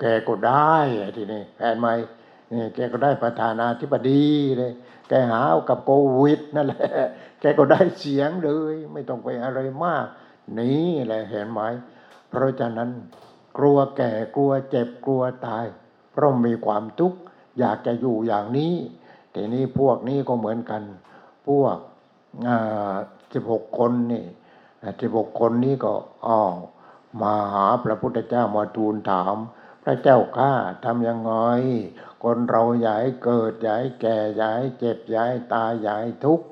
[0.00, 0.76] แกก็ได้
[1.16, 1.88] ทีนี้แผนไหม
[2.52, 4.24] นี่แกก็ได้ประธานาธิบดี
[4.58, 4.72] เลย
[5.08, 5.90] แกหาเอากับโค
[6.22, 6.88] วิดนั่นแหละ
[7.40, 10.06] แกก็ได้เสียงเลย ไม่ต้องไปอะไรมาก
[10.58, 11.60] นี่แหละเห็นไหม
[12.28, 12.90] เพราะฉะนั้น
[13.58, 15.66] กลัวแก่กลัวเจ็บกลัวตาย
[16.12, 17.18] เพราะมีความทุกข์
[17.58, 18.74] อยากจะอยู่อย่างนี้
[19.34, 20.82] ทีนี้พวกนี้ก็เหมือนกัน
[21.46, 21.76] พวก
[23.32, 24.24] สิบหกคนนี่
[25.00, 25.92] สิบหกคนนี้ก็
[26.26, 26.54] อ้าว
[27.22, 29.36] มาหาพระพุทธเจ้ามาทูลถาม
[29.84, 30.52] พระเจ้าข้า
[30.84, 31.32] ทำยังไง
[32.22, 36.46] คนเราอย่าให้เกิดอย่าให้แก่อย่าให้เจ็บอย่าให้ตายอย่าให้ทุกข์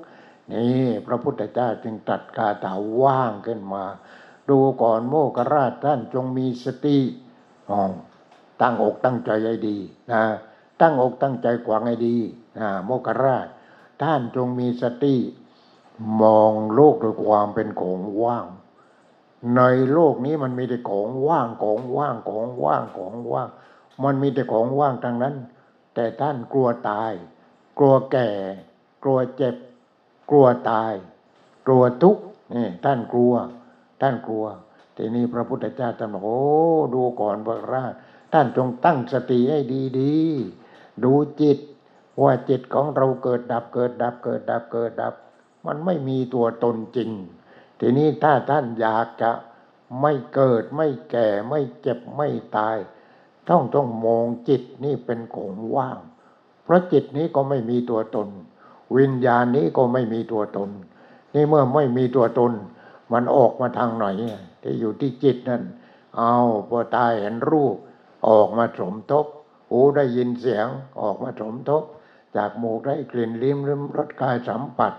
[0.53, 3.85] นี่พระพุทธเจ้าจึงตรัดคาถาว่างขึ้นมา
[4.49, 6.99] ดูก่อนโมกราชท่านจงมีสติ
[7.71, 7.81] อ๋อ
[8.61, 9.79] ตั้งอกตั้งใจให้ดี
[10.13, 10.23] นะ
[10.81, 12.17] ตั้งอกตั้งใจกวางให้ดี
[12.59, 13.47] นะโมกราช
[14.03, 15.17] ท่านจงมีสติ
[16.21, 18.47] มองโลกด้วยความเป็นของว่าง
[19.57, 23.49] ในโลกนี้มันมีแต่ของว่างของว่างของว่างของว่าง
[24.05, 25.35] มันมีแต่ของว่างทางนั้น
[25.95, 27.13] แต่ท่านกลัวตาย
[27.79, 28.29] กลัวแก่
[29.03, 29.55] กลัวเจ็บ
[30.31, 30.93] กลัวตาย
[31.67, 32.25] กลัวทุกข์
[32.57, 33.35] นี่ท่านกลัว
[34.01, 34.47] ท่านกลัว
[34.97, 36.43] ทีนี้พระพุทธเจ้าท่านบอกโอ้
[36.95, 37.93] ดูก่อนพระราช
[38.33, 39.59] ท่านจงตั้งสติให้
[40.01, 40.64] ดีๆ
[41.03, 41.59] ดูจิต
[42.23, 45.15] ว่าจิตของเราเกิดดับเกิดดับเกิดดับเกิดดับ
[45.67, 47.11] มันไม่มีตัวตนจริง
[47.79, 49.31] ทีนี้ถ้าท่านอยากจะ
[50.01, 52.77] ไม่เกิดไม่แก่ไม่เจ็บไม่ตาย
[53.49, 55.99] ต้องต้องมองจิตนี่เป็นของว่าง
[56.63, 58.29] เพราะจิตนี้ก็ไม่มีตัวตน
[58.97, 60.71] วิญญาณนี้ก็ไม่มีตัวตน
[61.35, 62.53] นี่เมื่อไม่มีตัวตน
[63.13, 64.07] มันออกมาทางไหน
[64.63, 65.63] ที่อยู่ที่จิตนั่น
[66.19, 66.35] เอา
[66.69, 67.77] พอตายเห็นรูป
[68.29, 69.27] ออกมาสมทบ
[69.75, 70.69] หูได้ยินเสียง
[71.01, 71.83] ออกมาสมทบ
[72.37, 74.93] จากหมูกได้กลิ่นลิ้มริมรสกายสัมผัส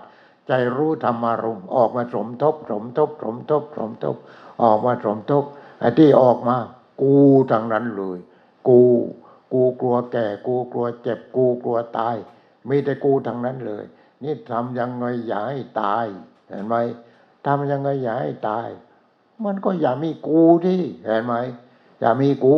[0.47, 4.15] ใจรู้ธรรมารมณ์ออกมาสมทบ สมทบ สมทบ สมทบ
[4.63, 5.43] ออกมาสมทบ
[5.79, 6.57] ไอ้ที่ออกมา
[7.01, 7.15] กู
[7.51, 8.19] ทั้งนั้นเลย
[8.67, 8.81] กู
[9.53, 12.15] กูกลัวแก่ กูกลัวเจ็บ กูกลัวตาย
[12.69, 13.85] มีแต่กูทั้งนั้นเลย
[14.23, 16.05] นี่ทำยังไงอย่าให้ตาย
[16.47, 16.75] เห็นไหม
[17.45, 18.67] ทำยังไงอย่าให้ตาย
[19.45, 21.33] มันก็อย่ามีกูที่เห็นไหม
[21.99, 22.57] อย่ามีกู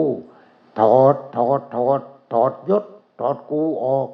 [0.79, 2.01] ถอดถอดถอด
[2.33, 2.85] ถอดยศ
[3.19, 4.09] ถอดกูออก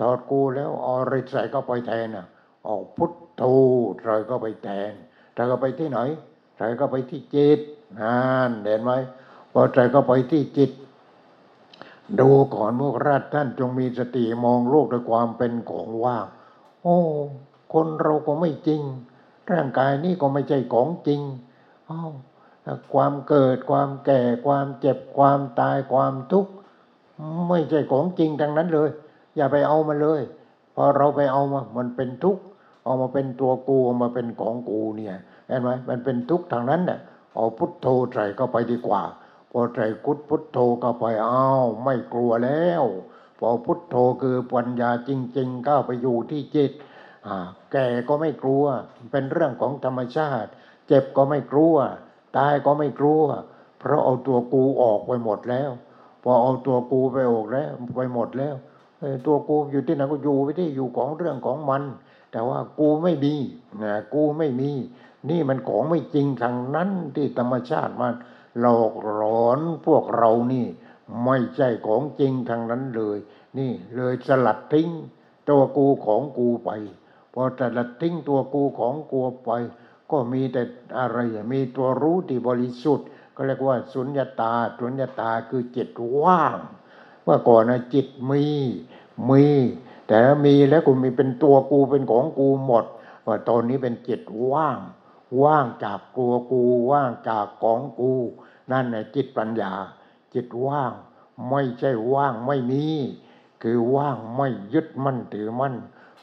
[0.00, 2.26] ถอดกูแล้วอาอะไรใส่ก็ไปแทนอะ
[2.64, 3.42] เอาพุทโธ
[4.02, 4.92] ใส่ก็ไปแทน
[5.34, 5.98] ใส่ก็ไปที่ไหน
[6.56, 7.60] ใส่ก็ไปที่จิต
[8.00, 8.92] นั่นเห็นไหม
[9.52, 10.70] พอใส่ก็ไปที่จิต
[12.20, 16.26] ดูก่อนพวกราชท่านจงมีสติมองโลกด้วยความเป็นของว่าง
[16.82, 16.98] โอ้
[17.72, 18.80] คนเราก็ไม่จริง
[19.50, 21.20] ร่างกายนี้ก็ไม่ใช่ของจริง
[21.90, 22.12] อ้าว
[22.94, 26.52] ความเกิดความแก่ ความเจ็บความตายความทุกข์
[27.48, 28.90] ไม่ใช่ของจริงทั้งนั้นเลย
[29.36, 30.20] อย่าไปเอามาเลย
[30.74, 32.42] พอเราไปเอามามันเป็นทุกข์
[32.84, 35.16] เอามาเป็นตัวกูเอามาเป็นของกูเนี่ย
[35.48, 36.98] เห็นไหมมันเป็นทุกข์ทางนั้นเนี่ย
[37.34, 39.02] เอาพุทโธใส่เข้าไปดีกว่า
[39.50, 42.84] พอใส่กุศพุทโธเข้าไปอ้าวไม่กลัวแล้ว
[43.38, 46.72] พอพุทโธคือปัญญาจริงๆก้าไปอยู่ที่จิต
[47.26, 47.36] อ่า
[47.72, 48.64] แก่ก็ไม่กลัว
[49.12, 50.50] เป็นเรื่องของธรรมชาติ
[50.88, 51.76] เจ็บก็ไม่กลัว
[52.38, 53.22] ตายก็ไม่กลัว
[53.78, 55.70] เพราะเอาตัวกูออกไปหมดแล้ว
[56.22, 58.54] พอเอาตัวกูไปออกแล้วไปหมดแล้ว
[59.26, 61.82] ตัวกูอยู่ที่ไหนก็อยู่ไปที่อยู่ของเรื่องของมัน
[62.32, 63.34] แต่ว่ากูไม่มี
[63.82, 64.70] นะกูไม่มี
[65.28, 68.14] นี่มันของไม่จริงทางนั้นที่ธรรมชาติมัน
[68.60, 70.66] หลอกหลอนพวกเรานี่
[71.24, 73.18] ไม่ใช่ของจริงทางนั้นเลย
[73.58, 74.88] นี่เลยสลัดทิ้ง
[75.48, 76.70] ตัวกูของกูไป
[77.32, 79.50] พอสลัดทิ้งตัวกูของกูไป
[80.10, 80.62] ก็มีแต่
[80.98, 85.88] อะไรอะมีตัวรู้ที่บริสุทธิ์ ก็เรียกว่าสุญญตาสุญญตาคือจิต
[86.22, 86.58] ว่าง
[87.22, 88.44] เมื่อก่อนนะจิตมี
[89.30, 89.44] มี
[90.08, 92.84] แต่มีแล้วกูมีเป็นตัวกูเป็นของกูหมด
[93.26, 94.20] ว่าตอนนี้เป็นจิต
[94.52, 94.78] ว่าง
[95.42, 98.12] ว่างจากตัวกูว่างจากของกู
[98.72, 99.72] นั่นแหละจิตปัญญา
[100.34, 100.92] จิตว่าง
[101.50, 102.84] ไม่ใช่ว่างไม่มี
[103.62, 105.74] คือว่างไม่ยึดมั่นถือมั่น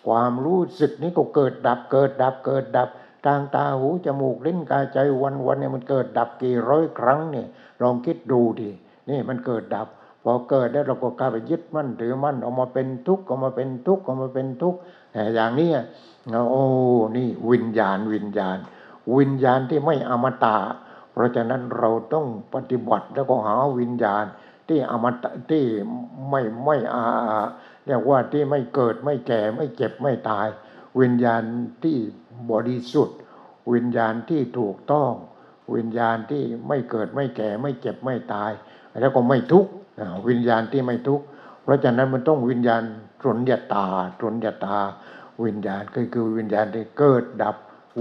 [0.07, 2.89] ความรู้สึกนี้ก็เกิดดับเกิดดับเกิดดับ
[3.25, 7.47] ทางตาหูจมูกลิ้นกายใจวันวันเนี่ยมันเกิดดับกี่ร้อยครั้งเนี่ย
[7.81, 8.69] ลองคิดดูดิ
[9.09, 9.87] นี่มันเกิดดับ
[10.23, 14.79] พอเกิดแล้วเราก็กลายไปยึดมั่นถือมั่นเอามาเป็นทุกข์เอามาเป็นทุกข์เอามาเป็นทุกข์
[15.13, 15.69] แต่อย่างนี้
[16.51, 16.63] โอ้
[17.17, 18.57] นี่วิญญาณวิญญาณ
[19.17, 20.57] วิญญาณที่ไม่อมตะ
[21.11, 24.25] เพราะฉะนั้นเราต้องปฏิบัติแล้วก็หาวิญญาณ
[24.67, 25.63] ที่อมตะที่
[26.29, 27.05] ไม่ไม่อา
[27.85, 30.47] เรียกว่าที่ไม่เกิดไม่แก่ไม่เจ็บไม่ตาย
[31.01, 31.43] วิญญาณ
[31.83, 31.97] ที่
[32.51, 33.17] บริสุทธิ์
[33.73, 35.11] วิญญาณที่ถูกต้อง
[35.75, 38.51] วิญญาณที่ไม่เกิดไม่แก่ไม่เจ็บไม่ตาย
[38.99, 39.71] แล้วก็ไม่ทุกข์
[40.27, 41.25] วิญญาณที่ไม่ทุกข์
[41.63, 42.83] เพราะฉะนั้นมันต้องวิญญาณ
[43.23, 43.85] สุญญตา
[44.19, 44.77] สุญญตา
[45.43, 47.55] วิญญาณคือคือวิญญาณที่เกิดดับ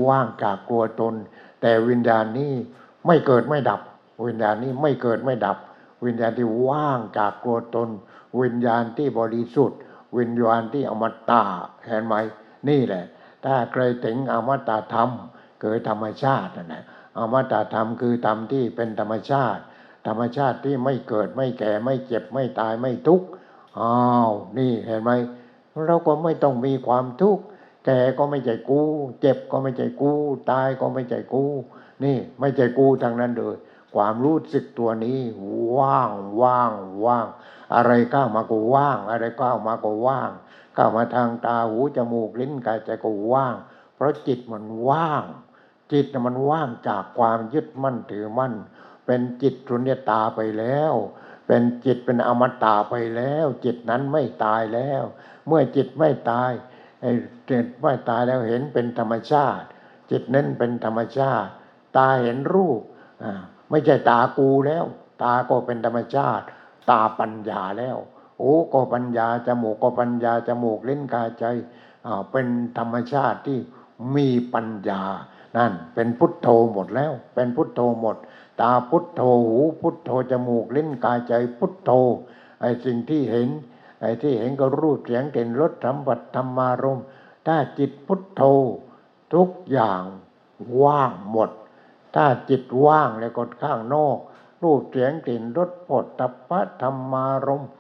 [0.07, 1.15] ว่างจากตัวตน
[1.61, 2.53] แต่วิญญาณนี้
[3.07, 3.81] ไม่เกิดไม่ดับ
[4.27, 5.57] วิญญาณนี้ไม่เกิดไม่ดับ
[6.05, 7.89] วิญญาณที่ว่างจากตัวตน
[8.41, 9.79] วิญญาณที่บริสุทธิ์
[10.19, 11.43] วิญญาณที่อมตะ
[11.87, 12.15] เห็นไหม
[12.69, 13.05] นี่แหละ
[13.45, 15.11] ถ้าใครถึงอมตะธรรม
[15.63, 16.85] คือธรรมชาตินั่นแหละ
[17.19, 19.63] อมตะธรรมคือธรรมที่เป็นธรรมชาติ
[20.07, 23.27] ธรรมชาติที่ไม่เกิดไม่แก่ไม่เจ็บไม่ตายไม่ทุกข์
[23.81, 23.97] อ้า
[24.29, 25.11] วนี่เห็นไหม
[25.87, 27.45] เราก็ไม่ต้องมีความทุกข์
[27.87, 28.83] แก่ก็ไม่ใช่กู
[29.21, 30.13] เจ็บก็ไม่ใช่กู
[30.51, 31.45] ตายก็ไม่ใช่กู
[32.05, 33.57] นี่ไม่ใช่กูทางนั้นเลย
[33.95, 35.21] ความรู้สึกตัวนี้
[35.79, 36.11] ว่าง
[36.43, 36.73] ว่าง
[37.07, 37.27] ว่าง
[37.75, 40.31] อะไรก้าวมาก็ว่าง อะไรก้าวมาก็ว่าง
[40.77, 43.57] ก้าวมาทางตาหูจมูกลิ้นกายใจก็ว่าง
[43.95, 45.25] เพราะจิตมันว่าง
[45.93, 48.55] จิตน่ะมันว่างจากความยึดมั่นถือมั่น
[49.07, 50.93] เป็นจิตสุญญตาไปแล้ว
[51.47, 55.03] เป็นจิตเป็นอมตะไปแล้ว จิตนั้นไม่ตายแล้ว
[55.47, 56.51] เมื่อจิตไม่ตาย
[57.01, 57.11] ไอ้
[57.51, 59.67] จิตไม่ตายแล้วเห็นเป็นธรรมชาติ
[60.11, 61.51] จิตนั้นเป็นธรรมชาติ
[61.97, 62.81] ตาเห็นรูป
[63.23, 64.85] อ่าไม่ใช่ตากูแล้ว
[65.23, 66.45] ตาก็เป็นธรรมชาติ
[66.91, 67.97] ตาปัญญาแล้ว
[68.39, 71.45] โอ้ก็ปัญญาจมูกก็ปัญญาจมูกเลิ้นกายใจ
[72.07, 72.47] อ่าเป็น
[72.79, 73.59] ธรรมชาติที่
[74.17, 75.03] มีปัญญา
[75.57, 78.17] นั่น เป็นพุทโธหมดแล้ว เป็นพุทโธหมด
[78.61, 81.91] ตาพุทโธหูพุทโธจมูกเลิ้นกายใจพุทโธ
[82.61, 83.49] ไอ้สิ่งที่เห็น
[84.01, 87.01] ไอ้ที่เห็นก็รูปเสียงกลิ่นรสสัมผัสธรรมารม
[87.47, 88.43] ถ้าจิตพุทโธ
[89.35, 90.03] ทุกอย่าง
[90.83, 91.51] ว่างหมด
[92.15, 94.19] ถ้าจิตว่างแล้วก็ข้างนอก
[94.63, 97.71] รูปเสียงกลิ่นรสปดตัปะธรรมารมณ์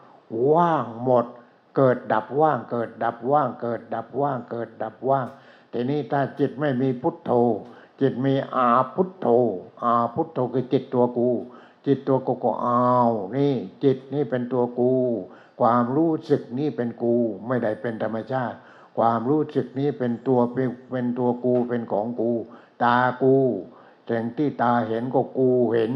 [0.53, 1.27] ว่างหมด
[1.77, 5.27] เกิดดับว่าง เกิดดับว่าง เกิดดับว่าง เกิดดับว่าง
[5.73, 7.33] ทีนี้ถ้าจิตไม่มีพุทโธ
[8.01, 9.27] จิตมีอาพุทโธ
[9.83, 11.31] อาพุทโธคือจิตตัวกู
[11.87, 14.92] จิตตัวกูก็อาวนี่ จิตนี่เป็นตัวกู
[15.61, 17.14] ความรู้สึกนี่เป็นกู
[17.47, 18.57] ไม่ได้เป็นธรรมชาติ
[18.99, 22.31] ความรู้สึกนี้เป็นตัวเป็นเป็นตัวกูเป็นของกู
[22.83, 23.37] ตากู
[24.07, 25.92] แต่งที่ตาเห็นก็กูเห็น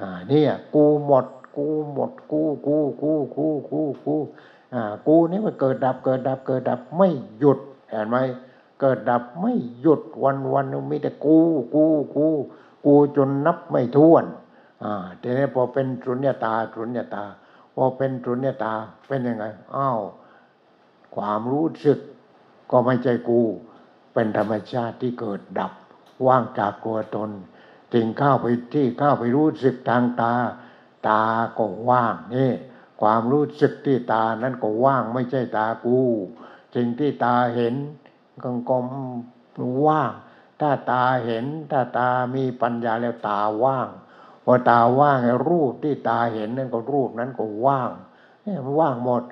[0.00, 4.14] อ่าเนี่ยกูหมด กูหมดกูกูกูกูกูกู
[4.74, 7.58] อ่ากูนี่มันเกิดดับเกิดดับเกิดดับไม่หยุด
[7.90, 8.16] เห็นไหม
[8.80, 11.38] เกิดดับไม่หยุดวันวันมีแต่กู
[11.74, 11.84] กู
[12.16, 12.26] กู
[12.86, 14.24] กูจนนับไม่ถ้วน
[14.82, 17.24] อ่าทีนี้พอเป็นสุญญตาสุญญตา
[17.74, 18.72] พอเป็นสุญญตา
[19.06, 19.44] เป็นยังไง
[19.76, 20.00] อ้าว
[21.14, 21.98] ความรู้สึก
[22.70, 23.40] ก็ไม่ใช่กู
[24.14, 25.72] เป็นธรรมชาติที่เกิดดับ
[26.26, 27.30] ว่างจากตัวตน
[27.92, 30.34] ถึงเข้าไปที่เข้าไปรู้สึกทางตา
[31.08, 31.22] ตา
[31.58, 32.50] ก็ว่างนี่
[33.00, 36.00] ความรู้สึกที่ตานั้นก็ว่างไม่ใช่ตากู
[36.74, 37.74] สิ่งที่ตาเห็น
[38.42, 38.76] ก็ก็
[39.86, 40.12] ว่าง
[40.60, 43.88] ถ้าตาเห็น ถ้าตามีปัญญาแล้วตาว่าง
[44.44, 47.90] พอตาว่างรูปที่ตาเห็นนั่นก็รูปนั้นก็ว่าง
[48.42, 49.22] เนี่ยมันว่างหมด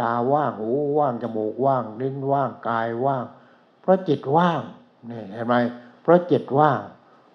[0.00, 3.24] ตาว่างหูว่างจมูกว่างลิ้นว่างกายว่าง
[3.80, 4.62] เพราะจิตว่าง
[5.10, 5.54] นี่เห็นไหม
[6.02, 6.80] เพราะจิตว่าง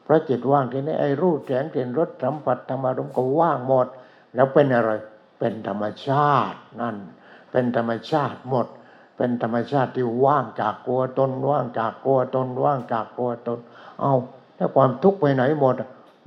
[0.06, 3.88] พราะจิตว่างทีนี้ไอ้รูปแสงเสียงรสสัมผัสธรรมารมณ์ก็ว่างหมด
[4.36, 4.92] แล้วเป็นอะไร
[5.39, 6.96] เป็นธรรมชาตินั่น
[7.52, 8.68] เป็นธรรมชาติหมด
[9.18, 13.60] เป็นธรรมชาติที่ว่างจากตัวตนว่างจากตัวตนว่างจากตัวตน
[14.00, 14.13] เอา
[14.56, 15.76] แล้วความทุกข์ไปไหนหมด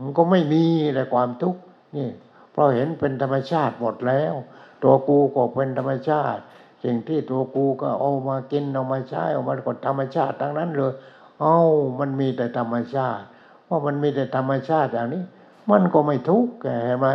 [0.00, 1.60] มันก็ไม่มีเลยความทุกข์
[1.96, 2.08] นี่
[2.52, 4.34] เพราะเห็นเป็นธรรมชาติหมดแล้ว
[4.82, 6.42] ตัวกูก็เป็นธรรมชาติ
[6.84, 10.92] สิ่งที่ตัวกูก็เอามากินเอามาใช้เอามาก็ธรรมชาติทั้งนั้นเลย
[11.40, 11.58] เอ้า
[11.98, 13.24] มันมีแต่ธรรมชาติ
[13.66, 15.22] เพรามันมีแต่ธรรมชาติอย่างนี้
[15.70, 17.08] มันก็ไม่ทุกข์เห็นไหม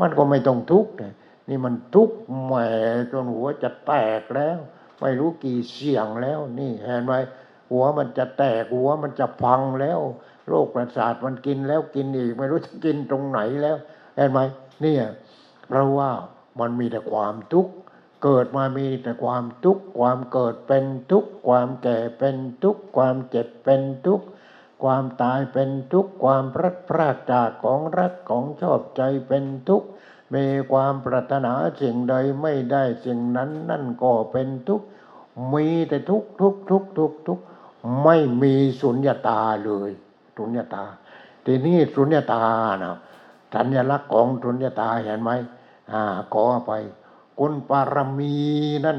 [0.00, 0.92] มันก็ไม่ต้องทุกข์
[1.48, 2.52] นี่มันทุกข์แหม
[3.10, 4.58] จนหัวจะแตกแล้ว
[5.00, 7.14] ไม่รู้กี่เสียงแล้ว นี่เห็นไหม
[7.70, 10.00] หัวมันจะแตกหัวมันจะพังแล้ว
[10.48, 13.76] โรคประสาทมันกินแล้วกินอีก ไม่รู้จะกินตรงไหนแล้ว
[14.16, 14.40] เห็นไหม
[14.82, 15.04] เนี่ย
[15.68, 16.10] เพราะว่า
[16.60, 17.72] มันมีแต่ความทุกข์
[18.24, 24.26] เกิดมามีแต่ความทุกข์ความเกิดเป็นทุกข์ความแก่เป็นทุกข์ความเจ็บเป็นทุกข์
[24.82, 29.88] ความตายเป็นทุกข์ความพลัดพรากจากของรักของชอบใจเป็นทุกข์
[30.34, 34.86] มีความปรารถนาสิ่งใดไม่ได้สิ่งนั้นนั่นก็เป็นทุกข์
[35.52, 37.44] มีแต่ทุกข์ทุกข์ทุกข์ทุกข์ทุกข์
[38.02, 39.90] ไม่มีสุญญตาเลย
[40.36, 40.84] สุญญตา
[41.44, 42.44] ทีนี้สุญญตา
[42.82, 42.96] นะ
[43.54, 45.30] สัญลักษณ์ของสุญญตาเห็นไหม
[45.92, 46.02] อ่า
[46.34, 46.72] ขอไป
[47.38, 48.36] คุณปารมี
[48.86, 48.98] นั่น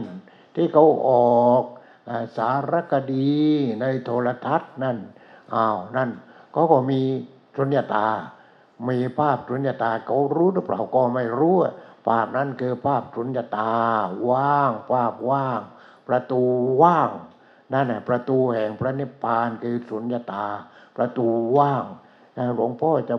[0.56, 1.12] ที่เขาอ
[1.48, 1.64] อก
[2.10, 3.32] อสารคดี
[3.82, 4.98] ในโทรทัศน์นั่น
[5.56, 6.10] อ้าวนั่น
[6.52, 7.02] เขาก็มี
[7.56, 8.06] สุญญตา
[8.90, 11.74] มีภาพสุญญตาเขารู้หรือเปล่าก็ไม่รู้อะ
[12.08, 13.72] ภาพนั้นคือภาพสุญญตา
[14.30, 15.62] ว่าง ภาพว่าง
[16.08, 16.42] ประตู
[16.82, 17.10] ว่าง
[17.74, 20.46] นั่นแหละประตูแห่งพระนิพพานคือสุญญตา
[20.96, 21.84] ประตูว่าง
[22.56, 23.16] หลวงพ่อจะ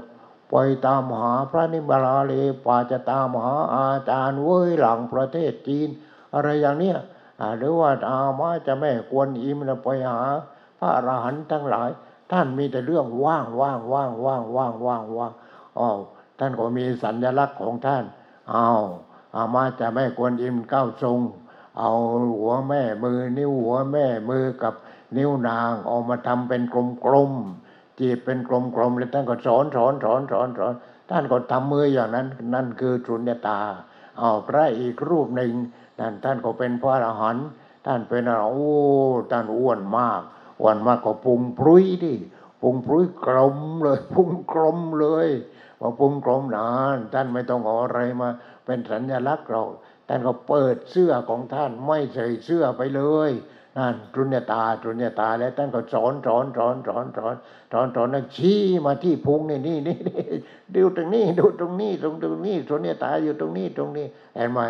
[0.51, 2.33] ไปตามหาพระนิบาลาเล
[2.65, 5.89] ป่าจะตามหาอาจารย์เว้ยหลังประเทศจีน
[6.35, 6.99] อะไรอย่างเนี้ย
[7.59, 10.21] หรือว่าอามาจะแม่กวนอิมนะไปหา
[10.79, 11.91] พระอรหันต์ทั้งหลาย
[12.31, 15.33] ท่านมีแต่เรื่องว่างว่างว่างว่างว่างว่างว่าง
[15.79, 15.99] อ้าว
[16.39, 18.05] ท่านก็มีสัญลักษณ์ของท่าน
[18.55, 18.85] อ้าว
[19.35, 21.19] อามาจะแม่กวนอิมเก้าทรง
[21.79, 21.91] เอา
[22.41, 24.75] หัวแม่มือ นิ้วหัวแม่มือกับ
[25.17, 26.63] นิ้วนางเอามาทำเป็น
[27.05, 30.75] กลมๆจีบเป็นกลมๆแล้วท่านก็สอนสอนสอนสอนสอน
[31.11, 33.61] ท่านก็ทำมืออย่างนั้น นั่นคือสุญญตา
[34.19, 35.53] เอาพระอีกรูปหนึ่ง
[36.01, 37.47] นั่นท่านก็เป็นพระอรหันต์
[37.87, 38.71] ท่านเป็นอะไรโอ้
[39.31, 40.23] ท่านอ้วนมาก
[40.65, 42.15] วันมากก็พุงพรุยดิ
[42.61, 45.29] พุงพรุยกลมเลยพุงกลมเลย
[45.81, 48.29] พอพุงกลมนานท่านไม่ต้องเออะไรมา
[48.65, 49.63] เป็นสัญลักษณ์เรา
[50.09, 53.31] ท่านก็เปิดเสื้อของท่านไม่ใส่เสื้อไปเลย
[53.77, 57.35] นั่นจุญญตาจุญญตาแล้วท่านก็สอนสอนสอนสอนสอน
[57.73, 59.99] สอนสอนแล้วชี้มาที่พุงนี่นี่นี่
[60.75, 64.61] ดูตรงนี้ดูตรงนี้ตรงตรงนี้จุญญตาอยู่ตรงนี้ตรงนี้เห็นไหม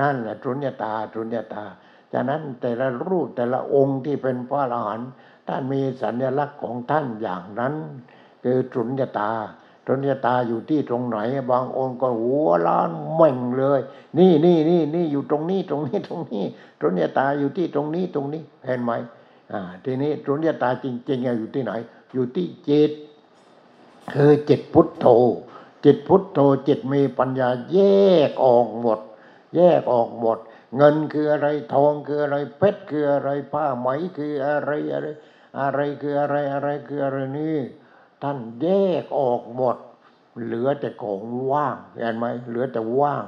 [0.00, 1.64] นั่นแหละจุญญตาจุญญตา
[2.12, 5.10] จากนั้นแต่ละรูปแต่ละองค์ที่เป็นพระอรหันต์
[5.48, 7.74] ท่านมีสัญลักษณ์ของท่านอย่างนั้น
[8.42, 9.30] คือจุญญตา
[9.86, 11.18] สุญญตาอยู่ที่ตรงไหน
[11.50, 13.80] บางองค์ก็หัวล้านเม่งเลย
[14.18, 16.44] นี่นี่นี่นี่อยู่ตรงนี้ตรงนี้ตรงนี้
[16.80, 18.92] สุญญตาอยู่ที่ตรงนี้ตรงนี้เห็นไหม
[19.52, 21.72] อ่าทีนี้สุญญตาจริง ๆ อยู่ที่ไหน
[22.12, 22.92] อยู่ที่จิต
[24.12, 25.06] คือจิตพุทโธ
[25.84, 27.78] จิตพุทโธจิตมีปัญญาแย
[28.28, 28.98] กออกหมด
[29.56, 30.38] แยกออกหมด
[30.76, 35.06] เงินคืออะไรทองคืออะไรเพชรคืออะไรผ้าไหมคืออะไรอะไร
[35.60, 37.58] อะไรคืออะไรอะไรคืออะไรนี่
[38.22, 38.68] ท่านแย
[39.02, 39.76] กออกหมด
[40.44, 41.20] เหลือแต่ของ
[41.52, 43.24] ว่างเห็นไหมเหลือแต่ว่าง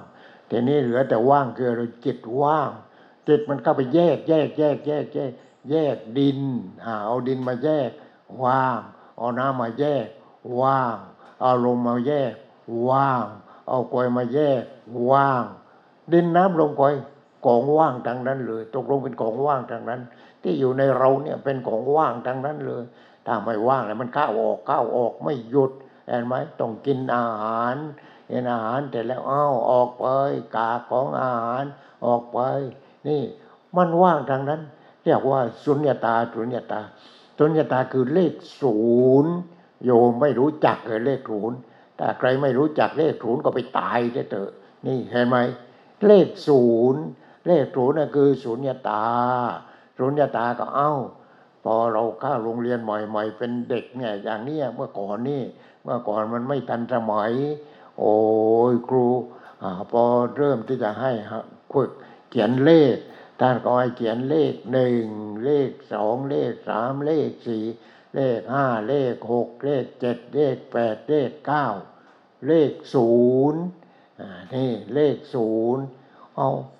[0.51, 2.71] ทีนี้เหลือแต่ว่างคืออะไรจิตว่าง
[3.29, 5.33] จิตมันเข้าไปแยก แยก แยก แยก แยก
[5.71, 6.41] แยกดิน
[6.83, 7.91] เอาดินมาแยก
[8.45, 8.79] ว่าง
[9.17, 10.07] เอาน้ำมาแยก
[10.61, 10.97] ว่าง
[11.41, 12.35] เอาลมมาแยก
[12.89, 13.25] ว่าง
[13.69, 14.65] เอากลวยมาแยก
[15.11, 15.45] ว่าง
[16.13, 16.95] ดินน้ำลมกลวย
[17.45, 20.01] ของว่างทางนั้นเลย ตกลงเป็นของว่างทางนั้น
[20.43, 22.85] ที่อยู่ในเราเนี่ยเป็นของว่างทางนั้นเลย
[23.27, 25.73] ถ้าไม่ว่างแล้วมันเข้าวออกเข้าวออกไม่หยุด
[26.07, 27.77] เห็นไหมต้องกินอาหาร
[28.31, 30.05] กินอาหารแต่แล้วอ้าวออกไป
[30.57, 31.65] กากของอาหาร
[32.07, 32.39] ออกไป
[33.09, 33.23] นี่
[33.77, 34.61] มันว่างทางนั้น
[35.05, 36.81] เรียกว่าสุญญตาสุญญตา
[37.39, 38.79] สุญญตาคือเลขศู
[39.25, 39.35] นย์
[39.85, 41.57] โยมไม่รู้จักเลยเลขศูนย์
[41.99, 43.99] ถ้าใครไม่รู้จักเลขศูนย์ก็ไปตาย
[44.31, 44.51] เถอะ
[44.87, 45.37] นี่เห็นไหม
[46.07, 47.03] เลขศูนย์
[47.47, 49.05] เลขศูนย์น่ะคือสุญญตา
[50.01, 50.93] สุญญตาก็เอ้า
[51.65, 55.43] พอเราเข้าโรงเรียนใหม่ๆเป็นเด็กเนี่ยอย่างนี้เมื่อก่อนนี่
[55.83, 57.33] เมื่อก่อนมันไม่ทันสมัย
[57.99, 58.17] โอ้
[58.73, 59.07] ยครู
[59.63, 60.03] อพอ
[60.37, 61.13] เริ่มที่จะให้
[61.73, 61.91] ฝึก
[62.31, 62.97] เขียนเลข
[63.41, 65.05] ท่านก็ให้เขียนเลขหนึ่ง
[65.45, 67.65] เลขสองเลขสามเลขสี่
[68.15, 71.67] เลขห้าเลขหกเลขเจ็ดเลขแปดเลขเก้า
[72.47, 73.13] เลขศู
[73.53, 73.63] นย์
[74.55, 75.85] นี่เลขศูนย์
[76.37, 76.80] เอาแล้ว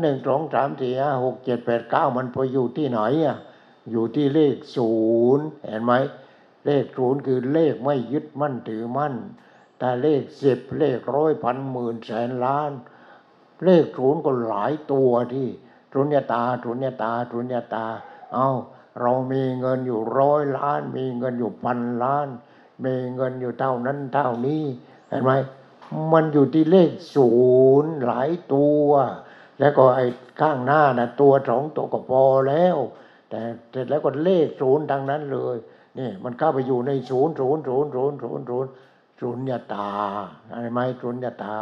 [0.00, 3.36] หนึ่งสองสามสี่ห้าหกเจ็ดแปดเก้ามันไปอยู่ที่ไหนอะ
[3.90, 4.92] อยู่ที่เลขศู
[5.36, 5.92] นย์เห็นไหม
[6.66, 9.14] เลขศูนย์คือเลขไม่ยึดมั่นถือมั่น
[9.78, 12.70] แต่เลขสิบเลขร้อยพันหมื่นแสนล้าน
[13.64, 15.48] เลขศูนย์ก็หลายตัวที่
[15.92, 17.86] สุญญตาสุญญตาสุญญตา
[18.34, 18.48] เอา
[19.00, 22.28] เรามีเงินอยู่ร้อยล้าน มีเงินอยู่พันล้าน
[22.84, 24.64] มีเงินอยู่เท่านั้นเท่านี้
[25.08, 25.32] เห็นไหม
[26.12, 27.32] มันอยู่ที่เลขศู
[27.82, 28.88] นย์หลายตัว
[29.60, 30.06] แล้วก็ไอ้
[30.40, 32.76] ข้างหน้านะตัวสองตัวก็พอแล้ว
[33.30, 33.40] แต่
[33.70, 35.56] เสร็จแล้วก็เลขศูนย์ทางนั้นเลย
[35.98, 38.70] นี่มันเข้าไปอยู่ในศูนย์ศูนย์ศูนย์ศูนย์ศูนย์ศูนย์
[39.20, 39.90] ศูนยตา
[40.52, 41.56] อะไรไหมศูนยตา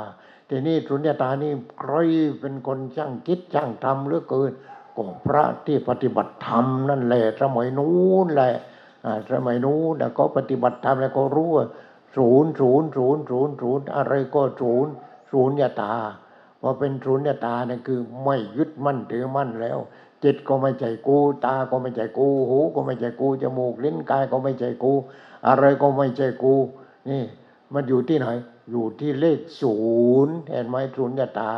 [0.49, 1.95] ทีนี้ศูนยตานี่ใคร
[2.41, 4.53] เป็นคนช่างคิดช่างทำเหลือเกิน
[4.97, 8.55] ก็พระที่ปฏิบัติธรรมนั่นแหละสมัยนู้นแหละ
[9.33, 11.67] สมัยนู้นแล้วก็ปฏิบัติธรรมแล้วก็รู้ว่า
[12.17, 14.93] ศูนย์ศูนย์ศูนย์ศูนย์ศูนย์อะไรก็ศูนย์
[15.33, 15.95] ศูนยตา
[16.61, 19.79] พอเป็นศูนยตาเนี่ยคือไม่ยึดมั่นถือมั่นแล้ว
[20.25, 24.93] จิตก็ไม่ใช่กู ตาก็ไม่ใช่กู หูก็ไม่ใช่กู จมูกลิ้นกายก็ไม่ใช่กู
[25.47, 26.55] อะไรก็ไม่ใช่กู
[27.11, 27.23] นี่
[27.73, 28.27] มันอยู่ที่ไหน
[28.71, 29.77] อยู่ที่เลขศู
[30.27, 31.51] นย์เห็นไหมศูนย์ตา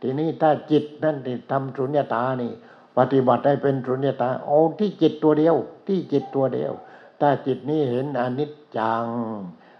[0.00, 2.52] ทีนี้ถ้าจิตนั่นที่ทำศูนย์ตานี่
[2.98, 5.56] ปฏิบัติให้เป็นศูนย์ตาเอาที่จิตตัวเดียว
[5.86, 6.72] ที่จิตตัวเดียว
[7.20, 9.06] ถ้าจิตนี้เห็นอนิจจัง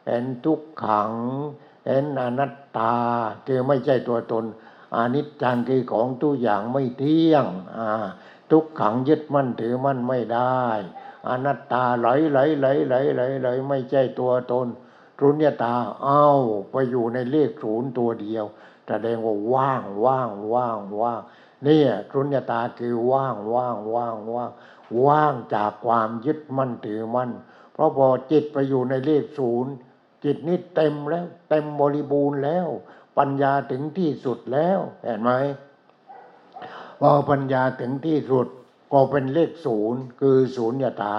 [0.06, 1.12] เห็นทุกขัง
[1.86, 2.94] เห็นอนัตตา
[3.46, 4.44] คือไม่ใช่ตัวตน
[4.96, 7.46] อนิจจังคือของทุกอย่างไม่เที่ยง
[8.50, 10.64] ทุกขังยึดมั่นถือมั่นไม่ได้
[11.28, 14.66] อนัตตาไหลไหลไหลไหลไหลไหลไม่ใช่ตัวตน
[15.20, 16.26] รุนยตาเอ้า
[16.70, 18.44] ไปอยู่ในเลขศูนย์ตัวเดียว
[18.88, 21.20] แสดงว่าว่างว่างว่างว่าง
[21.66, 21.82] นี่
[22.14, 24.50] รุนยตาคือว่างว่างว่างว่าง
[25.06, 27.30] ว่างจากความยึดมั่นถือมั่น
[27.72, 29.72] เพราะพอจิตไปอยู่ในเลขศูนย์
[30.24, 32.68] จิตนี้เต็มแล้ว เต็มบริบูรณ์แล้ว
[33.20, 35.30] ปัญญาถึงที่สุดแล้วเห็นไหม
[37.00, 38.46] พอปัญญาถึงที่สุด
[38.92, 41.16] ก็เป็นเลขศูนย์คือศูนย์ตา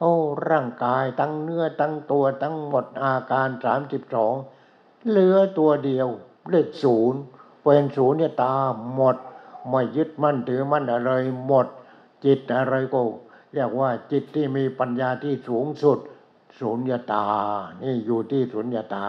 [0.00, 0.12] โอ้
[0.50, 4.34] ร่างกายทั้งเนื้อทั้งตัวทั้งหมดอาการสามสิบสอง
[5.08, 6.08] เหลือตัวเดียว
[6.50, 7.20] เลขศูนย์
[7.62, 8.54] เป็นศูนย์ตา
[8.94, 9.16] หมด
[9.68, 11.12] ไม่ยึดมั่นถือมั่นอะไร
[11.46, 11.66] หมด
[12.24, 13.00] จิตอะไรก็
[13.54, 15.98] เรียกว่าจิตที่มีปัญญาที่สูงสุด
[16.60, 17.24] ศูนย์ตา
[17.82, 19.04] นี่อยู่ที่ศูนย์ตา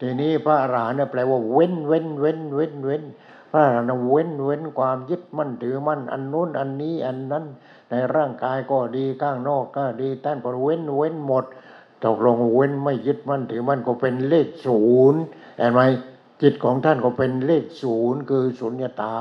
[0.00, 3.02] ทีนี้พระอรหันต์เนี่ยแปลว่าเว้นเว้นเว้นเว้นเว้น
[3.50, 7.44] พระอรหันต์เว้นเว้นความยึดมั่นถือมั่นอันนู้นอันนี้อันนั้น
[7.90, 11.44] ในร่างกายก็ดีข้างนอกก็ดีท่านก็เว้นเว้นหมด
[12.04, 15.20] ตกลงเว้นไม่ยึดมั่นถือมั่นก็เป็นเลขศูนย์
[15.58, 15.80] เห็นไหม
[16.42, 19.14] จิตของท่านก็เป็นเลขศูนย์คือสุญญตา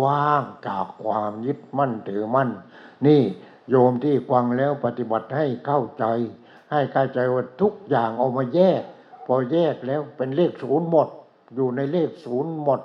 [0.00, 2.50] ว่างจากความยึดมั่นถือมั่น
[3.06, 3.22] นี่
[3.70, 6.04] โยมที่ฟังแล้วปฏิบัติให้เข้าใจ
[6.72, 8.82] ให้เข้าใจว่าทุกอย่างเอามาแยก
[9.26, 11.08] พอแยกแล้วเป็นเลขศูนย์หมด
[11.54, 12.80] อยู่ในเลขศูนย์หมด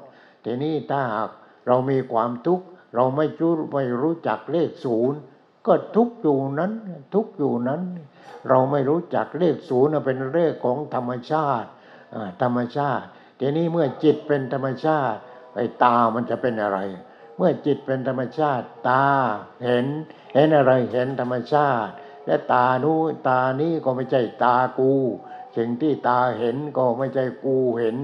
[0.45, 1.29] ทีนี้ถ้าหาก
[1.67, 2.65] เรามีความทุกข์
[2.95, 5.19] เราไม่รู้ไม่รู้จักเลขศูนย์
[5.67, 6.71] ก็ทุกอยู่นั้น
[7.13, 7.81] ทุกอยู่นั้น
[8.49, 11.69] เราไม่รู้จักเลขศูนย์เป็นเลขของธรรมชาติ
[12.41, 13.05] ธรรมชาติ
[13.39, 15.19] ทีนี้เมื่อจิตเป็นธรรมชาติ
[15.55, 16.79] ไอ้ตามันจะเป็นอะไร
[17.38, 19.05] เมื่อจิตเป็นธรรมชาติ ตา
[19.63, 19.85] เห็น
[20.33, 21.91] เห็นอะไรเห็นธรรมชาติ
[22.25, 24.93] และตานู้ตานี้ก็ไม่ใช่ตากู
[25.56, 27.98] สิ่งที่ตาเห็นก็ไม่ใช่กูเห็น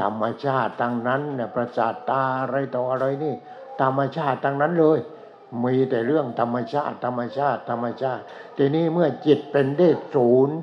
[0.00, 3.34] ธรรมชาติทั้งนั้นเนี่ยประสาทตาอะไรต่ออะไรนี่
[3.82, 4.98] ธรรมชาติทั้งนั้นเลย
[5.64, 8.22] มีแต่เรื่องธรรมชาติ ธรรมชาติ ธรรมชาติ
[8.56, 10.56] ทีนี้เมื่อจิตเป็นเลขศูนย์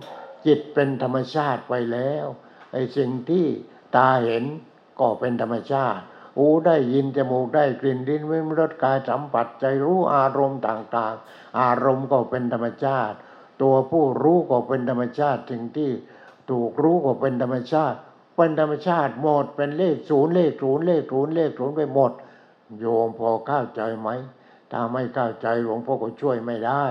[0.45, 2.25] จิตเป็นธรรมชาติไปแล้ว
[2.71, 3.45] ไอ้สิ่งที่
[3.95, 4.43] ตาเห็น
[4.99, 6.03] ก็เป็นธรรมชาติ
[6.37, 13.17] หูได้ยินจมูกได้กลิ่นลิ้นว้นรสกายสัมผัสใจรู้อารมณ์ต่างๆ อารมณ์ก็เป็นธรรมชาติ
[13.61, 15.91] ตัวผู้รู้ก็เป็นธรรมชาติสิ่งที่
[16.49, 17.99] ถูกรู้ก็เป็นธรรมชาติ
[18.35, 22.11] เป็นธรรมชาติหมดเป็นเลขศูนย์เลขศูนย์เลขศูนย์เลขศูนย์ไปหมด
[22.79, 24.09] โยมพอเข้าใจไหม
[24.71, 26.85] ถ้าไม่เข้าใจหลวงพ่อก็ช่วยไม่ได้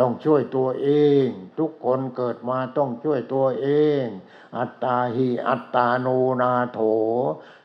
[0.00, 0.88] ต้องช่วยตัวเอ
[1.24, 1.26] ง
[1.58, 3.68] ทุกคนเกิดมาต้องช่วยตัวเอ
[4.02, 4.04] ง
[4.58, 6.08] อัตตาหิอัตตาโน
[6.42, 6.80] นาโถ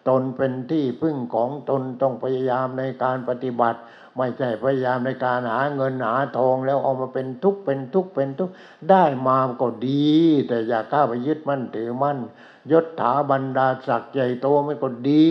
[0.07, 3.79] ตนเป็นที่พึ่งของตนต้องพยายามในการปฏิบัติ
[4.17, 8.53] ไม่ใช่พยายามในการหาเงินหาทองแล้วเอามาเป็นทุกข์เป็นทุกข์เป็นทุกข์
[8.89, 10.09] ได้มาก็ดี
[10.47, 12.17] แต่อย่าข้าไปยึดมั่นถือมั่น
[12.71, 15.27] ยศถาบรรดาศักดิ์ใหญ่โตมันก็ดี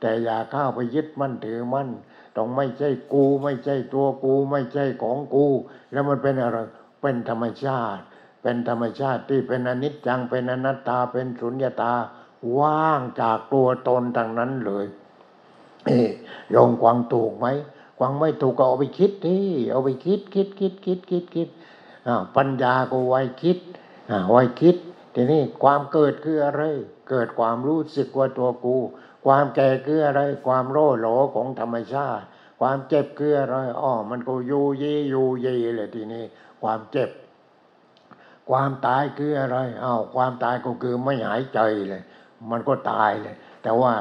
[0.00, 1.88] แต่อย่าข้าไปยึดมั่นถือมั่น
[2.36, 5.46] ต้องไม่ใช่กูไม่ใช่ตัวกูไม่ใช่ของกู
[5.92, 6.58] แล้วมันเป็นอะไร
[7.02, 8.02] เป็นธรรมชาติ
[8.42, 11.94] เป็นธรรมชาติที่เป็นอนิจจังเป็นอนัตตาเป็นสุญญตา
[12.58, 14.86] ว่างจากตัวตนทางนั้นเลย
[15.86, 16.00] เอ้
[16.54, 17.46] ยอมกวางถูกไหม
[18.00, 21.48] วางไม่ถูกก็เอาไปคิดที่เอาไปคิดคิดคิดคิดคิดคิด
[22.36, 23.58] ปัญญาก็ไว้คิด
[24.30, 24.76] ไว้คิด
[25.14, 26.62] ทีนี้ความเกิดคืออะไร
[27.10, 28.76] เกิดความรู้สึกว่าตัวกู
[29.26, 32.24] ความแก่คืออะไร ความโร่หลของธรรมชาติ
[32.60, 36.24] ความเจ็บคืออะไรอ๋อมันก็ยูยียูยีเลยทีนี้
[36.62, 37.10] ความเจ็บ
[38.50, 42.02] ความตายคืออะไรอ้าวความตายก็คือไม่หายใจเลย
[42.50, 43.92] มันก็ตายเลย แต่ว่า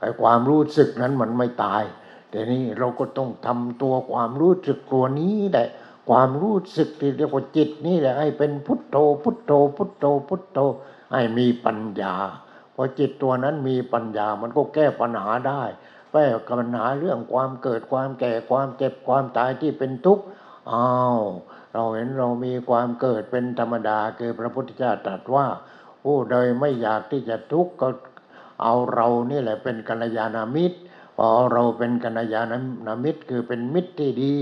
[0.00, 1.82] ไอ้ความรู้สึกนั้นมันไม่ตาย
[2.34, 5.68] แต่นี่เราก็ต้องทำตัวความรู้สึกตัวนี้แหละ
[6.08, 10.58] ความรู้สึกที่เรียกว่าจิตนี่แหละให้เป็นพุทโธ พุทโธ พุทโธ พุทโธ
[11.12, 12.14] ให้มีปัญญา
[12.74, 15.62] พอจิตตัวนั้นมีปัญญามันก็แก้ปัญหาได้
[16.12, 20.24] แก้ปัญหาเรื่องความเกิดความแก่ความเจ็บความตายที่เป็นทุกข์
[20.70, 21.20] อ้าว
[21.74, 25.46] เราเห็นเรามีความเกิดเป็นธรรมดาคือพระพุทธเจ้าตรัสว่า
[26.04, 27.88] ผู้ใดไม่อยากที่จะทุกข์ก็
[28.62, 30.78] เอาเรานี่แหละเป็นกัลยาณมิตร
[31.16, 32.40] พอเราเป็นกัลยา
[32.86, 34.34] ณมิตรคือเป็นมิตรที่ดี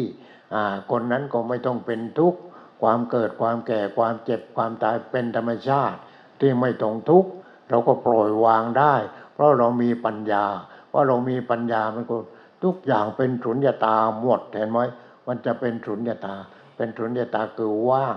[0.91, 2.41] คนนั้นก็ไม่ต้องเป็นทุกข์
[2.83, 5.99] ความเกิดความแก่ความเจ็บความตายเป็นธรรมชาติ
[6.41, 7.31] ที่ไม่ต้องทุกข์
[7.69, 8.95] เราก็ปล่อยวางได้
[9.35, 10.45] เพราะเรามีปัญญา
[10.89, 12.17] เพราะเรามีปัญญามันก็
[12.65, 14.79] ทุกอย่างเป็นสุญญตาหมดเห็นไหม
[15.27, 16.35] มันจะเป็นสุญญตา
[16.77, 18.17] เป็นสุญญตาคือว่าง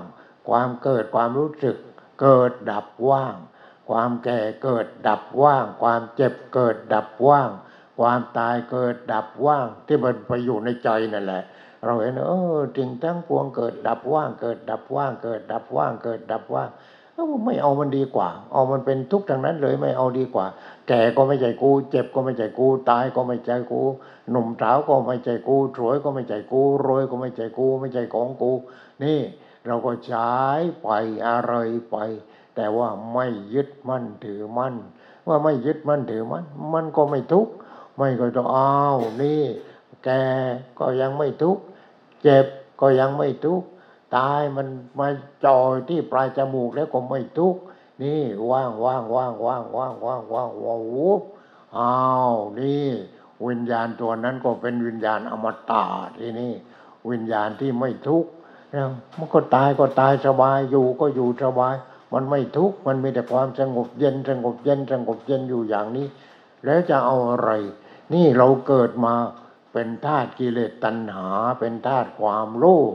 [0.50, 1.78] ความเกิดความรู้สึก
[2.22, 3.36] เกิดดับว่าง
[3.90, 7.50] ความแก่เกิดดับว่าง ความเจ็บเกิดดับว่าง
[7.98, 11.44] ความตายเกิดดับว่างที่มันไปอยู่ในใจนั่นแหละ
[11.86, 16.70] เราเห็นเออจริงทั้งปวงเกิดดับว่าง เกิดดับว่าง เกิดดับว่าง เกิดดับว่าง
[17.14, 20.46] เอ้าไม่เอามันดีกว่า เอามันเป็นทุกข์ทางนั้นเลยไม่เอาดีกว่า
[20.88, 23.82] แก่ก็ไม่ใช่กู เจ็บก็ไม่ใช่กู ตายก็ไม่ใช่กู
[24.32, 28.52] หนุ่มสาวก็ไม่ใช่กูสวยก็ไม่ใช่กู รวยก็ไม่ใช่กู ไม่ใช่ของกู
[29.04, 29.20] นี่
[29.68, 30.32] เราก็ใช้
[30.82, 30.90] ไป
[31.28, 31.54] อะไร
[31.92, 31.98] ไป
[32.56, 34.76] แต่ว่าไม่ยึดมั่นถือมั่น
[35.28, 36.44] ว่าไม่ยึดมั่นถือมั่น
[36.74, 37.54] มันก็ไม่ทุกข์
[37.98, 39.44] ไม่ก็ต้องอ้าวนี่
[40.04, 40.10] แก
[40.80, 41.64] ก็ยังไม่ทุกข์
[42.22, 42.46] เจ็บ
[42.82, 43.68] ก็ยังไม่ทุกข์
[44.18, 44.68] ตายมัน
[45.00, 45.08] มา
[45.46, 47.62] จอยที่ปลายจมูกแล้วก็ไม่ทุกข์
[48.04, 48.22] นี่
[48.52, 51.22] ว่างว่างว่างว่างว่างว่างว่างว่างวุบ
[51.78, 51.98] อ้า
[52.32, 52.88] วนี่
[53.48, 55.84] วิญญาณตัวนั้นก็เป็นวิญญาณอมตะ
[56.18, 56.54] ที่นี่
[57.10, 58.30] วิญญาณที่ไม่ทุกข์
[58.76, 58.86] นะ
[59.18, 61.76] มันก็ตายก็ตายสบายอยู่ก็อยู่สบาย
[62.14, 66.08] มันไม่ทุกข์มันมีแต่ความสงบเย็นสงบเย็นสงบเย็นอยู่อย่างนี้
[66.66, 67.52] แล้วจะเอาอะไร
[68.14, 69.16] นี่เราเกิดมา
[69.74, 71.30] เป็นธาตุกิเลสตัณหา
[71.60, 72.94] เป็นธาตุความโลภ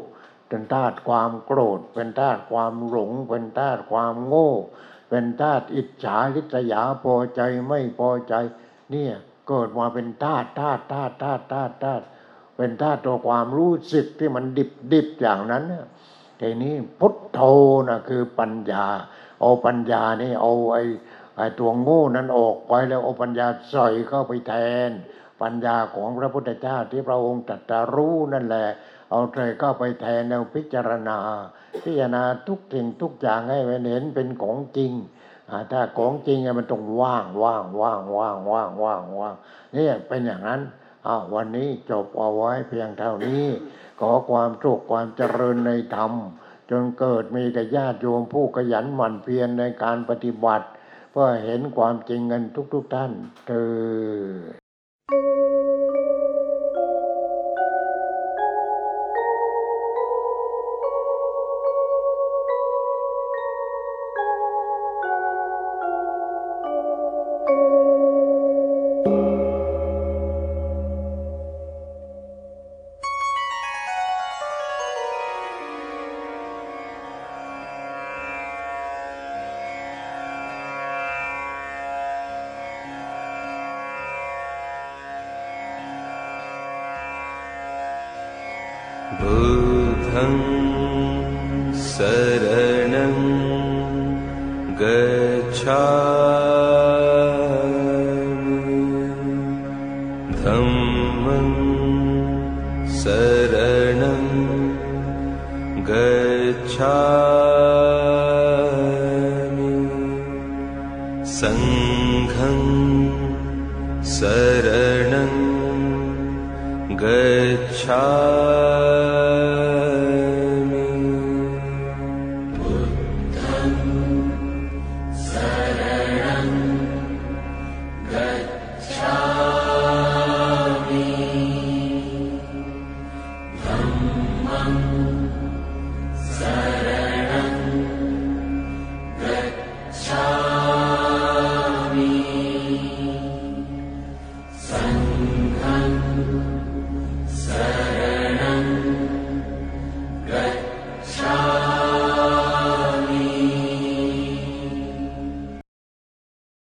[0.48, 4.50] เป็นธาตุความโกรธ เป็นธาตุความหลง เป็นธาตุความโง่
[5.08, 8.34] เป็นธาตุอิจฉาลิษยาพอใจไม่พอใจ
[8.90, 9.14] เนี่ย
[9.48, 12.04] เกิดมาเป็นธาตุธาตุธาตุธาตุธาตุธาตุ
[12.56, 15.86] เป็นธาตุตัวความรู้สึกที่มันดิบดิบอย่างนั้นเนี่ย
[16.40, 17.40] ทีนี้พุทโธ
[17.88, 18.86] นะคือปัญญา
[19.40, 20.82] เอาปัญญานี่เอาไอ้
[21.36, 24.54] ไอ้ตัวโง่นั้นออกไปแล้วเอาปัญญาใส่เข้าไปแท
[24.88, 24.90] น
[25.42, 28.68] ปัญญาของพระพุทธเจ้าที่พระองค์ตรัสรู้นั่นแหละ
[29.10, 31.18] เอาใจเข้าไปแทนแนวพิจารณา
[31.84, 34.92] พิจารณาทุกสิ่งทุกอย่างให้มันเห็นเป็นของจริง
[35.72, 39.34] ถ้าของจริงมันต้องว่างว่างว่างว่างว่างว่างว่าง
[39.76, 40.60] นี่เป็นอย่างนั้น
[41.06, 43.46] อาวันนี้จบเอาไว้เพียงเท่านี้
[44.00, 46.12] ขอความสุขความเจริญในธรรม
[46.70, 50.66] จนเกิดมีกับญาติโยมผู้ขยันหมั่นเพียรในการปฏิบัติ
[51.10, 52.42] เพื่อเห็นความจริงกัน
[52.72, 53.12] ทุกๆท่าน
[53.46, 55.59] เธอ
[89.22, 90.36] बुद्धं
[91.86, 93.16] शरणं
[94.80, 95.99] गच्छामि